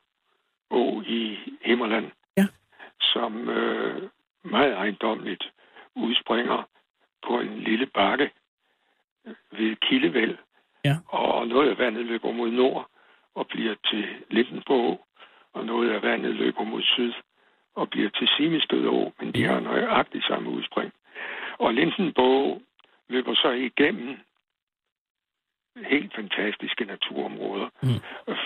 [0.70, 2.46] å i Himmerland, Ja.
[3.00, 4.04] som øh,
[4.44, 5.44] meget ejendomligt
[5.96, 6.68] udspringer
[7.28, 8.30] på en lille bakke
[9.52, 10.38] ved Kildevæld.
[10.86, 10.96] Ja.
[11.08, 12.90] Og noget af vandet løber mod nord
[13.36, 15.06] og bliver til Lindenborg,
[15.54, 17.14] og noget af vandet løber mod syd
[17.76, 20.92] og bliver til Simestød Å, men de har nøjagtigt samme udspring.
[21.60, 22.62] Og Lindenborg
[23.08, 24.18] løber så igennem
[25.76, 27.70] helt fantastiske naturområder.
[27.84, 28.02] Mm.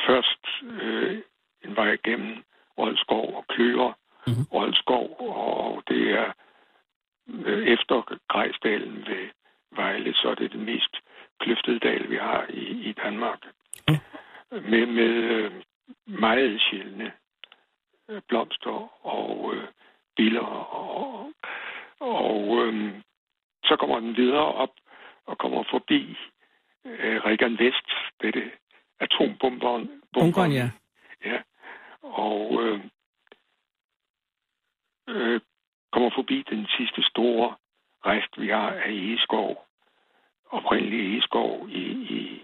[0.08, 1.22] Først øh,
[1.66, 2.44] en vej igennem
[2.78, 3.94] Roldskov og Kløer,
[4.28, 4.44] Mhm.
[4.54, 6.32] Roldskov, og det er
[7.46, 9.28] øh, efter Grejsdalen ved
[9.72, 10.98] Vejle, så er det det mest
[11.40, 13.40] kløftede dal, vi har i, i Danmark.
[13.88, 13.96] Mm.
[14.52, 15.52] Med, med øh,
[16.06, 17.12] meget sjældne
[18.10, 19.68] øh, blomster og øh,
[20.18, 21.32] biller, og,
[22.00, 23.02] og øh,
[23.64, 24.74] så kommer den videre op
[25.26, 26.18] og kommer forbi
[26.86, 27.90] øh, Regan Vest,
[28.22, 28.52] dette
[29.00, 30.02] atombomberen.
[30.14, 30.70] Bunkeren, ja.
[31.26, 31.42] Ja,
[32.02, 32.80] og øh,
[35.08, 35.42] øh,
[35.92, 37.56] kommer forbi den sidste store
[38.06, 39.66] rest, vi har af egeskov.
[40.52, 41.84] Oprindelig egeskov i,
[42.16, 42.42] i,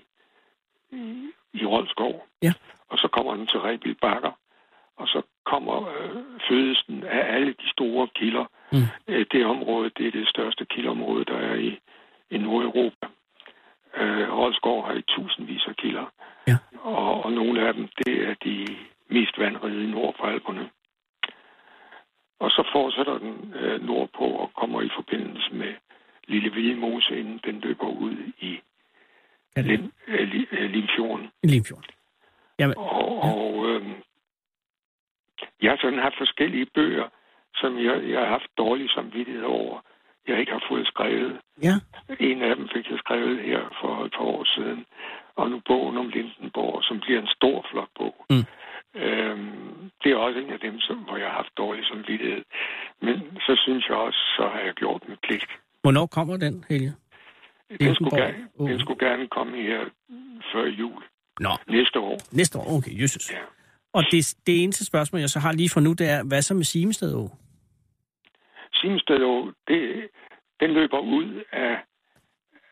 [0.92, 2.28] i, i Roldskov.
[2.42, 2.54] Ja.
[2.88, 4.32] Og så kommer den til Rebild Bakker.
[4.96, 8.46] Og så kommer øh, fødelsen af alle de store kilder.
[8.72, 8.88] Mm.
[9.08, 11.80] Øh, det område, det er det største kildeområde, der er i,
[12.30, 13.08] i Nordeuropa.
[13.98, 16.06] Øh, Roldskov har i tusindvis af kilder.
[16.48, 16.58] Ja.
[16.82, 18.68] Og, og nogle af dem, det er de
[19.10, 20.70] mest vandrige i nord for Alperne.
[22.40, 25.74] Og så fortsætter den øh, nordpå og kommer i forbindelse med
[26.28, 28.60] Lille Vildmose, inden den løber ud i
[29.58, 31.30] Lim, øh, Li- øh, Limfjorden.
[31.44, 31.90] Limfjorden?
[32.60, 33.88] Jamen, Og, og øh,
[35.62, 37.08] jeg har sådan haft forskellige bøger,
[37.62, 39.76] som jeg, jeg har haft dårlig samvittighed over,
[40.28, 41.34] jeg ikke har fået skrevet.
[41.68, 41.76] ja.
[42.20, 44.86] En af dem fik jeg skrevet her for et par år siden,
[45.36, 48.16] og nu bogen om Lindenborg, som bliver en stor, flot bog.
[48.30, 48.46] Mm.
[49.02, 52.44] Øhm, det er også en af dem, som, hvor jeg har haft dårlig samvittighed.
[53.02, 55.52] Men så synes jeg også, så har jeg gjort min pligt.
[55.82, 56.94] Hvornår kommer den, Helge?
[57.80, 58.70] Den skulle, gerne, Uh.
[58.70, 59.80] den skulle gerne komme her
[60.54, 61.04] før jul
[61.40, 62.18] Nå, næste år.
[62.32, 62.78] næste år.
[62.78, 63.32] Okay, Jesus.
[63.32, 63.38] Ja.
[63.94, 66.54] Og det, det eneste spørgsmål, jeg så har lige for nu, det er, hvad så
[66.54, 67.30] med Simested Å?
[68.86, 70.10] Simsted Å, det,
[70.62, 71.74] den løber ud af,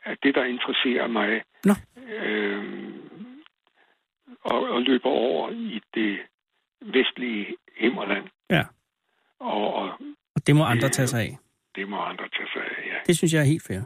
[0.06, 1.42] af det, der interesserer mig.
[1.66, 1.74] Nå.
[2.14, 2.94] Øhm,
[4.44, 6.18] og, og løber over i det
[6.82, 8.26] vestlige Himmerland.
[8.50, 8.64] Ja.
[9.40, 9.90] Og, og
[10.36, 11.38] Og det må andre tage sig af.
[11.76, 12.98] det må andre tage sig af, ja.
[13.08, 13.82] Det synes jeg er helt fair.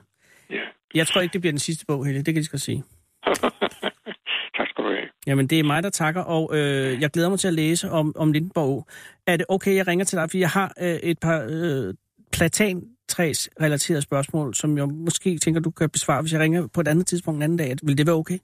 [0.49, 0.63] ja.
[0.93, 2.17] Jeg tror ikke, det bliver den sidste bog, Helge.
[2.23, 2.83] Det kan jeg godt sige.
[4.57, 5.09] tak skal du have.
[5.27, 8.13] Jamen, det er mig, der takker, og øh, jeg glæder mig til at læse om,
[8.15, 8.87] om Lindenborg.
[9.27, 11.93] Er det okay, jeg ringer til dig, fordi jeg har øh, et par øh,
[12.33, 17.07] platantræs-relaterede spørgsmål, som jeg måske tænker, du kan besvare, hvis jeg ringer på et andet
[17.07, 17.75] tidspunkt en anden dag.
[17.83, 18.37] Vil det være okay?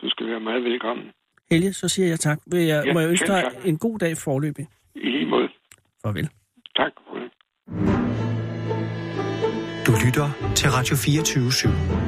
[0.00, 1.04] Du skal være meget velkommen.
[1.50, 2.38] Helge, så siger jeg tak.
[2.46, 3.66] Vil jeg, Ja, må jeg ønske dig tak.
[3.66, 4.66] en god dag forløbig.
[4.94, 5.48] I lige måde.
[6.02, 6.28] Farvel.
[6.76, 6.92] Tak.
[9.86, 12.07] Du lytter til Radio 24 /7.